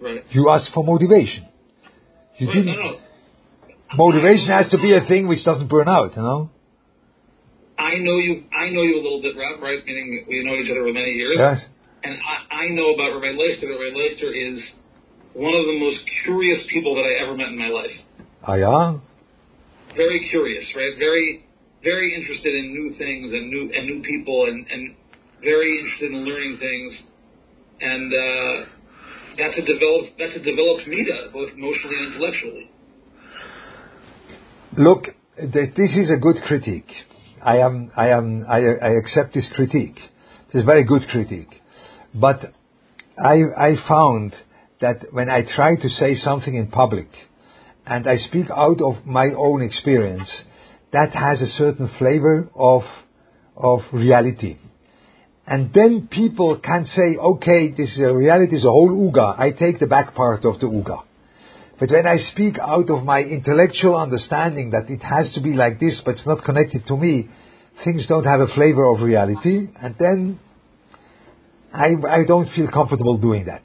Right. 0.00 0.24
You 0.30 0.50
ask 0.50 0.70
for 0.72 0.84
motivation. 0.84 1.48
You 2.36 2.46
didn't. 2.48 2.66
No, 2.66 2.74
no. 2.74 2.98
Motivation 3.94 4.48
has 4.48 4.70
to 4.70 4.78
be 4.78 4.94
a 4.94 5.00
thing 5.08 5.28
which 5.28 5.44
doesn't 5.44 5.68
burn 5.68 5.88
out, 5.88 6.14
you 6.14 6.22
know? 6.22 6.50
I 7.78 7.94
know 8.02 8.18
you. 8.18 8.42
I 8.50 8.70
know 8.70 8.82
you 8.82 8.98
a 8.98 9.02
little 9.02 9.22
bit, 9.22 9.38
Rob. 9.38 9.62
Right? 9.62 9.78
Meaning 9.86 10.26
we 10.28 10.44
know 10.44 10.54
each 10.58 10.70
other 10.70 10.82
for 10.82 10.92
many 10.92 11.14
years. 11.14 11.36
Yes. 11.38 11.62
And 12.02 12.14
I, 12.14 12.66
I 12.66 12.68
know 12.74 12.94
about 12.94 13.14
Rabbi 13.14 13.38
Leister. 13.38 13.66
Rabbi 13.70 13.94
Leister 13.94 14.30
is 14.30 14.58
one 15.34 15.54
of 15.54 15.66
the 15.66 15.78
most 15.78 15.98
curious 16.24 16.58
people 16.70 16.94
that 16.94 17.06
I 17.06 17.22
ever 17.22 17.36
met 17.36 17.48
in 17.48 17.58
my 17.58 17.68
life. 17.68 17.94
Ah, 18.42 18.54
yeah. 18.54 18.98
Very 19.94 20.28
curious, 20.30 20.64
right? 20.74 20.98
Very, 20.98 21.44
very 21.82 22.14
interested 22.14 22.54
in 22.54 22.74
new 22.74 22.94
things 22.98 23.32
and 23.32 23.50
new 23.50 23.70
and 23.72 23.86
new 23.86 24.02
people, 24.02 24.46
and 24.50 24.66
and 24.70 24.94
very 25.42 25.78
interested 25.78 26.10
in 26.12 26.26
learning 26.26 26.58
things. 26.58 26.92
And 27.80 28.12
uh, 28.12 28.66
that's 29.38 29.56
a 29.58 29.62
developed 29.62 30.18
that's 30.18 30.36
a 30.36 30.42
developed 30.42 30.86
mida, 30.86 31.30
both 31.32 31.50
emotionally 31.54 31.96
and 31.96 32.06
intellectually. 32.14 32.70
Look, 34.76 35.04
this 35.38 35.90
is 35.96 36.10
a 36.10 36.16
good 36.16 36.42
critique. 36.46 36.90
I 37.42 37.58
am, 37.58 37.90
I 37.96 38.08
am, 38.10 38.44
I, 38.48 38.58
I 38.58 38.90
accept 38.98 39.34
this 39.34 39.48
critique. 39.54 39.98
It's 40.46 40.62
a 40.62 40.64
very 40.64 40.84
good 40.84 41.02
critique. 41.08 41.60
But 42.14 42.52
I, 43.18 43.42
I 43.56 43.74
found 43.88 44.34
that 44.80 45.06
when 45.12 45.28
I 45.28 45.42
try 45.42 45.76
to 45.76 45.88
say 45.88 46.14
something 46.14 46.54
in 46.54 46.68
public 46.68 47.08
and 47.86 48.06
I 48.08 48.16
speak 48.16 48.46
out 48.54 48.80
of 48.80 49.06
my 49.06 49.28
own 49.36 49.62
experience, 49.62 50.28
that 50.92 51.12
has 51.12 51.40
a 51.40 51.48
certain 51.48 51.90
flavor 51.98 52.48
of, 52.54 52.82
of 53.56 53.80
reality. 53.92 54.56
And 55.46 55.72
then 55.72 56.08
people 56.10 56.60
can 56.62 56.86
say, 56.86 57.16
okay, 57.16 57.70
this 57.70 57.90
is 57.90 58.00
a 58.00 58.12
reality, 58.12 58.56
is 58.56 58.64
a 58.64 58.68
whole 58.68 58.90
uga. 58.90 59.38
I 59.38 59.50
take 59.52 59.80
the 59.80 59.86
back 59.86 60.14
part 60.14 60.44
of 60.44 60.60
the 60.60 60.66
uga. 60.66 61.02
But 61.78 61.90
when 61.90 62.06
I 62.06 62.16
speak 62.32 62.58
out 62.58 62.90
of 62.90 63.04
my 63.04 63.20
intellectual 63.20 63.96
understanding 63.96 64.70
that 64.70 64.90
it 64.90 65.00
has 65.02 65.32
to 65.34 65.40
be 65.40 65.54
like 65.54 65.78
this, 65.78 66.00
but 66.04 66.16
it's 66.16 66.26
not 66.26 66.44
connected 66.44 66.86
to 66.86 66.96
me, 66.96 67.28
things 67.84 68.06
don't 68.08 68.24
have 68.24 68.40
a 68.40 68.48
flavor 68.48 68.84
of 68.92 69.00
reality, 69.00 69.68
and 69.80 69.94
then 69.98 70.40
I, 71.72 71.94
I 72.08 72.24
don't 72.26 72.48
feel 72.54 72.68
comfortable 72.68 73.18
doing 73.18 73.46
that. 73.46 73.62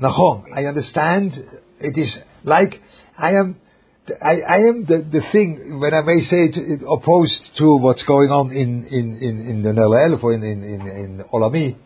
Nahom, 0.00 0.44
I 0.54 0.64
understand 0.66 1.32
it 1.80 1.98
is 1.98 2.16
like 2.44 2.74
I 3.18 3.32
am 3.32 3.56
I, 4.22 4.40
I 4.40 4.56
am 4.56 4.86
the, 4.86 5.06
the 5.10 5.20
thing, 5.30 5.78
when 5.78 5.94
I 5.94 6.00
may 6.00 6.20
say 6.20 6.50
it, 6.50 6.80
opposed 6.88 7.40
to 7.58 7.76
what's 7.76 8.02
going 8.04 8.30
on 8.30 8.50
in, 8.50 8.86
in, 8.86 9.18
in, 9.20 9.48
in 9.48 9.62
the 9.62 9.72
Nel 9.72 9.94
or 9.94 10.32
in, 10.32 10.42
in, 10.42 10.62
in, 10.64 10.80
in 10.80 11.24
Olami, 11.32 11.76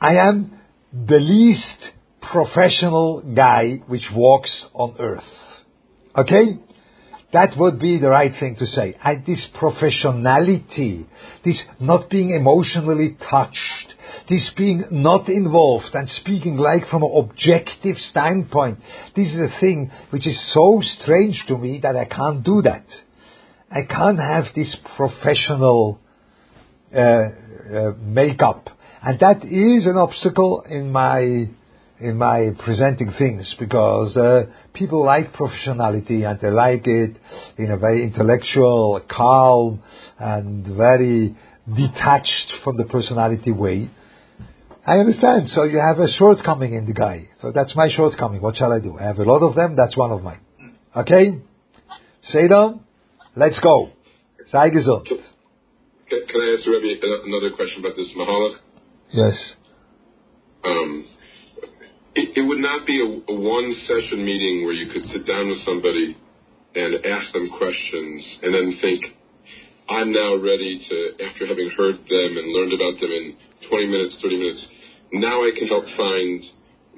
I 0.00 0.14
am 0.14 0.58
the 0.92 1.18
least 1.18 1.92
professional 2.32 3.22
guy 3.34 3.80
which 3.86 4.08
walks 4.14 4.50
on 4.74 4.96
earth. 4.98 5.22
Okay? 6.16 6.58
That 7.32 7.50
would 7.58 7.78
be 7.78 7.98
the 7.98 8.08
right 8.08 8.32
thing 8.38 8.56
to 8.56 8.66
say. 8.66 8.96
And 9.04 9.24
this 9.26 9.46
professionality, 9.60 11.06
this 11.44 11.62
not 11.78 12.08
being 12.08 12.30
emotionally 12.30 13.18
touched, 13.30 13.94
this 14.30 14.50
being 14.56 14.84
not 14.90 15.28
involved 15.28 15.94
and 15.94 16.08
speaking 16.08 16.56
like 16.56 16.88
from 16.88 17.02
an 17.02 17.10
objective 17.14 17.96
standpoint, 18.10 18.78
this 19.14 19.28
is 19.28 19.38
a 19.38 19.60
thing 19.60 19.90
which 20.10 20.26
is 20.26 20.38
so 20.54 20.80
strange 21.00 21.44
to 21.48 21.58
me 21.58 21.80
that 21.82 21.96
I 21.96 22.06
can't 22.06 22.42
do 22.42 22.62
that. 22.62 22.86
I 23.70 23.82
can't 23.82 24.18
have 24.18 24.44
this 24.54 24.74
professional 24.96 26.00
uh, 26.94 27.00
uh, 27.00 27.92
makeup. 28.00 28.70
And 29.02 29.20
that 29.20 29.44
is 29.44 29.86
an 29.86 29.96
obstacle 29.96 30.64
in 30.68 30.90
my 30.90 31.50
in 32.00 32.16
my 32.16 32.50
presenting 32.64 33.12
things 33.18 33.54
because 33.58 34.16
uh, 34.16 34.44
people 34.72 35.04
like 35.04 35.32
professionality 35.32 36.28
and 36.28 36.40
they 36.40 36.50
like 36.50 36.86
it 36.86 37.16
in 37.56 37.70
a 37.70 37.76
very 37.76 38.04
intellectual, 38.04 39.00
calm, 39.10 39.82
and 40.18 40.66
very 40.76 41.36
detached 41.66 42.52
from 42.62 42.76
the 42.76 42.84
personality 42.84 43.50
way. 43.50 43.90
I 44.86 44.98
understand. 44.98 45.48
So 45.50 45.64
you 45.64 45.78
have 45.78 45.98
a 45.98 46.10
shortcoming 46.12 46.72
in 46.74 46.86
the 46.86 46.94
guy. 46.94 47.28
So 47.42 47.52
that's 47.52 47.74
my 47.76 47.90
shortcoming. 47.94 48.40
What 48.40 48.56
shall 48.56 48.72
I 48.72 48.80
do? 48.80 48.96
I 48.98 49.02
have 49.02 49.18
a 49.18 49.24
lot 49.24 49.46
of 49.46 49.54
them. 49.54 49.76
That's 49.76 49.96
one 49.96 50.12
of 50.12 50.22
mine. 50.22 50.40
Okay? 50.96 51.40
Sedam, 52.32 52.80
let's 53.36 53.58
go. 53.60 53.90
Sei 54.50 54.70
gesund. 54.70 55.06
Can, 55.06 55.18
can 56.26 56.40
I 56.40 56.56
ask 56.56 56.66
you, 56.66 56.72
Rebbe, 56.72 57.06
another 57.26 57.54
question 57.54 57.80
about 57.84 57.96
this 57.96 58.08
Mahalach? 58.16 58.56
Yes. 59.10 59.34
Um, 60.64 61.06
it, 62.36 62.42
would 62.42 62.58
not 62.58 62.86
be 62.86 62.98
a, 62.98 63.06
one 63.06 63.68
session 63.86 64.24
meeting 64.24 64.64
where 64.64 64.74
you 64.74 64.90
could 64.90 65.04
sit 65.12 65.26
down 65.26 65.48
with 65.48 65.62
somebody 65.64 66.16
and 66.74 67.04
ask 67.06 67.32
them 67.32 67.48
questions 67.58 68.18
and 68.42 68.50
then 68.54 68.78
think, 68.80 69.00
I'm 69.88 70.12
now 70.12 70.36
ready 70.36 70.78
to, 70.78 70.96
after 71.24 71.46
having 71.46 71.70
heard 71.76 71.96
them 71.96 72.30
and 72.36 72.46
learned 72.52 72.74
about 72.76 73.00
them 73.00 73.08
in 73.08 73.36
20 73.70 73.86
minutes, 73.86 74.14
30 74.20 74.36
minutes. 74.36 74.62
Now 75.12 75.40
I 75.40 75.50
can 75.56 75.66
help 75.68 75.84
find 75.96 76.44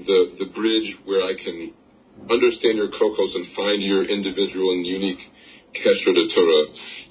the, 0.07 0.21
the 0.43 0.49
bridge 0.51 0.89
where 1.07 1.23
I 1.23 1.35
can 1.39 1.75
understand 2.29 2.77
your 2.77 2.91
kochos 2.91 3.33
and 3.37 3.47
find 3.55 3.79
your 3.83 4.05
individual 4.05 4.75
and 4.75 4.85
unique 4.85 5.23
kesher 5.79 6.13
to 6.13 6.25
Torah. 6.35 6.65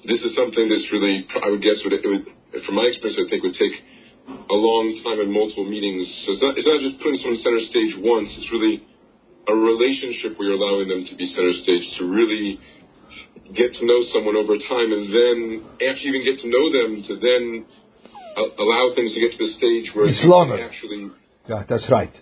This 0.04 0.20
is 0.20 0.36
something 0.36 0.68
that's 0.68 0.88
really, 0.92 1.24
I 1.42 1.48
would 1.48 1.62
guess, 1.62 1.80
would, 1.84 1.96
it 1.96 2.04
would, 2.04 2.28
from 2.66 2.74
my 2.76 2.84
experience, 2.92 3.16
I 3.16 3.30
think 3.30 3.42
would 3.42 3.56
take 3.56 3.76
a 4.50 4.58
long 4.58 4.86
time 5.04 5.20
and 5.20 5.30
multiple 5.32 5.64
meetings. 5.64 6.06
So 6.26 6.32
it's 6.34 6.42
not, 6.42 6.52
it's 6.58 6.68
not 6.68 6.80
just 6.82 6.96
putting 7.02 7.18
someone 7.22 7.40
center 7.42 7.62
stage 7.70 7.92
once. 8.02 8.28
It's 8.38 8.50
really 8.50 8.82
a 9.48 9.54
relationship 9.54 10.38
where 10.38 10.50
you're 10.50 10.60
allowing 10.60 10.88
them 10.88 11.02
to 11.06 11.14
be 11.16 11.26
center 11.34 11.54
stage 11.62 11.86
to 11.98 12.06
really 12.06 12.58
get 13.54 13.74
to 13.74 13.82
know 13.86 14.00
someone 14.14 14.36
over 14.36 14.54
time, 14.54 14.88
and 14.94 15.04
then 15.10 15.36
after 15.82 16.02
you 16.06 16.14
even 16.14 16.22
get 16.22 16.38
to 16.42 16.48
know 16.48 16.66
them, 16.70 16.88
to 17.02 17.14
then 17.18 17.66
allow 18.58 18.94
things 18.94 19.12
to 19.14 19.20
get 19.20 19.34
to 19.34 19.40
the 19.42 19.52
stage 19.58 19.90
where 19.94 20.06
it's 20.06 20.22
longer. 20.24 20.58
Actually, 20.62 21.10
yeah, 21.48 21.64
that's 21.68 21.86
right. 21.90 22.14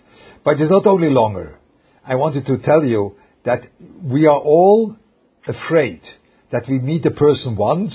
But 0.43 0.59
it's 0.59 0.71
not 0.71 0.87
only 0.87 1.09
longer. 1.09 1.59
I 2.05 2.15
wanted 2.15 2.45
to 2.47 2.57
tell 2.57 2.83
you 2.83 3.15
that 3.45 3.61
we 4.01 4.25
are 4.25 4.39
all 4.39 4.97
afraid 5.47 6.01
that 6.51 6.63
we 6.67 6.79
meet 6.79 7.03
the 7.03 7.11
person 7.11 7.55
once 7.55 7.93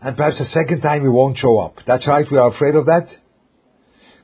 and 0.00 0.16
perhaps 0.16 0.40
a 0.40 0.44
second 0.46 0.80
time 0.80 1.02
we 1.02 1.08
won't 1.08 1.38
show 1.38 1.58
up. 1.58 1.76
That's 1.86 2.06
right, 2.06 2.26
we 2.30 2.38
are 2.38 2.52
afraid 2.52 2.74
of 2.74 2.86
that. 2.86 3.08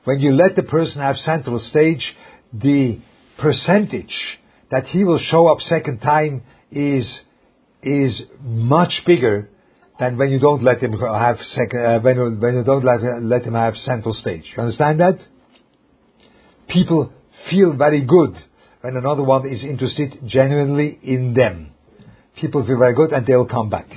When 0.05 0.19
you 0.19 0.33
let 0.33 0.55
the 0.55 0.63
person 0.63 1.01
have 1.01 1.17
central 1.17 1.59
stage, 1.59 2.05
the 2.53 2.99
percentage 3.39 4.13
that 4.71 4.85
he 4.85 5.03
will 5.03 5.19
show 5.19 5.47
up 5.47 5.59
second 5.61 5.99
time 5.99 6.43
is 6.71 7.05
is 7.81 8.21
much 8.41 8.93
bigger 9.05 9.49
than 9.99 10.17
when 10.17 10.29
you 10.29 10.39
don't 10.39 10.63
let 10.63 10.81
him 10.81 10.93
have 10.99 11.37
second 11.53 11.85
uh, 11.85 11.99
when 11.99 12.15
you, 12.15 12.37
when 12.39 12.55
you 12.55 12.63
don't 12.63 12.83
let, 12.83 13.01
let 13.23 13.43
him 13.43 13.53
have 13.53 13.75
central 13.77 14.13
stage. 14.13 14.43
You 14.55 14.63
understand 14.63 14.99
that? 14.99 15.19
People 16.67 17.11
feel 17.49 17.75
very 17.75 18.05
good 18.05 18.35
when 18.81 18.95
another 18.95 19.23
one 19.23 19.47
is 19.47 19.63
interested 19.63 20.15
genuinely 20.25 20.99
in 21.03 21.33
them. 21.33 21.71
People 22.39 22.65
feel 22.65 22.77
very 22.77 22.93
good 22.93 23.11
and 23.11 23.25
they 23.25 23.35
will 23.35 23.47
come 23.47 23.69
back. 23.69 23.87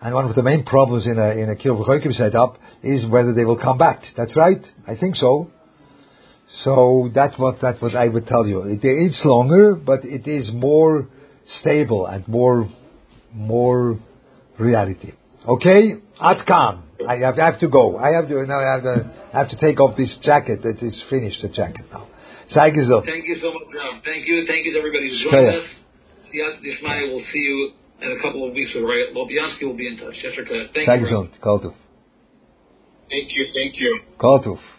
And 0.00 0.14
one 0.14 0.26
of 0.26 0.34
the 0.36 0.42
main 0.42 0.64
problems 0.64 1.06
in 1.06 1.18
a 1.18 1.30
in 1.30 1.50
a 1.50 1.56
Kiruv 1.56 2.14
setup 2.16 2.58
is 2.82 3.06
whether 3.06 3.32
they 3.34 3.44
will 3.44 3.58
come 3.58 3.78
back. 3.78 4.02
That's 4.16 4.36
right. 4.36 4.64
I 4.86 4.96
think 4.96 5.16
so. 5.16 5.50
So 6.64 7.10
that's 7.14 7.36
what 7.36 7.56
that's 7.60 7.80
what 7.82 7.96
I 7.96 8.08
would 8.08 8.26
tell 8.26 8.46
you. 8.46 8.62
It, 8.62 8.80
it's 8.82 9.20
longer, 9.24 9.74
but 9.74 10.04
it 10.04 10.26
is 10.28 10.50
more 10.52 11.08
stable 11.60 12.06
and 12.06 12.26
more 12.28 12.68
more 13.32 13.98
reality. 14.58 15.12
Okay, 15.46 15.94
Atkan. 16.20 16.82
I 17.06 17.16
have, 17.18 17.38
I 17.38 17.44
have 17.44 17.60
to 17.60 17.68
go. 17.68 17.96
I 17.96 18.10
have 18.10 18.28
to 18.28 18.46
now. 18.46 18.58
I 18.58 18.74
have 18.74 18.82
to, 18.82 19.10
I 19.32 19.38
have 19.38 19.48
to 19.50 19.56
take 19.58 19.80
off 19.80 19.96
this 19.96 20.16
jacket. 20.22 20.62
That 20.62 20.82
is 20.82 21.00
finished. 21.10 21.42
The 21.42 21.48
jacket 21.48 21.86
now. 21.92 22.08
Thank 23.04 23.26
you 23.26 23.36
so 23.40 23.52
much, 23.52 23.68
Ram. 23.74 24.02
Thank 24.04 24.26
you. 24.26 24.46
Thank 24.46 24.64
you 24.66 24.72
to 24.72 24.78
everybody 24.78 25.10
who 25.10 25.30
joined 25.30 25.54
us. 25.54 25.64
Dishmaya 26.34 27.12
will 27.12 27.22
see 27.32 27.38
you 27.38 27.72
in 28.02 28.12
a 28.12 28.22
couple 28.22 28.46
of 28.46 28.54
weeks 28.54 28.70
with 28.74 28.84
Ray. 28.84 29.12
Lopiansky 29.14 29.64
will 29.64 29.76
be 29.76 29.88
in 29.88 29.96
touch. 29.96 30.14
Yes, 30.22 30.34
sir. 30.36 30.44
Thank, 30.48 30.86
thank 30.86 31.00
you. 31.00 31.08
Thank 31.08 31.34
you. 31.64 31.72
Thank 33.10 33.28
you. 33.36 33.46
Thank 33.54 33.80
you. 33.80 34.00
Kol 34.18 34.42
tuv. 34.42 34.77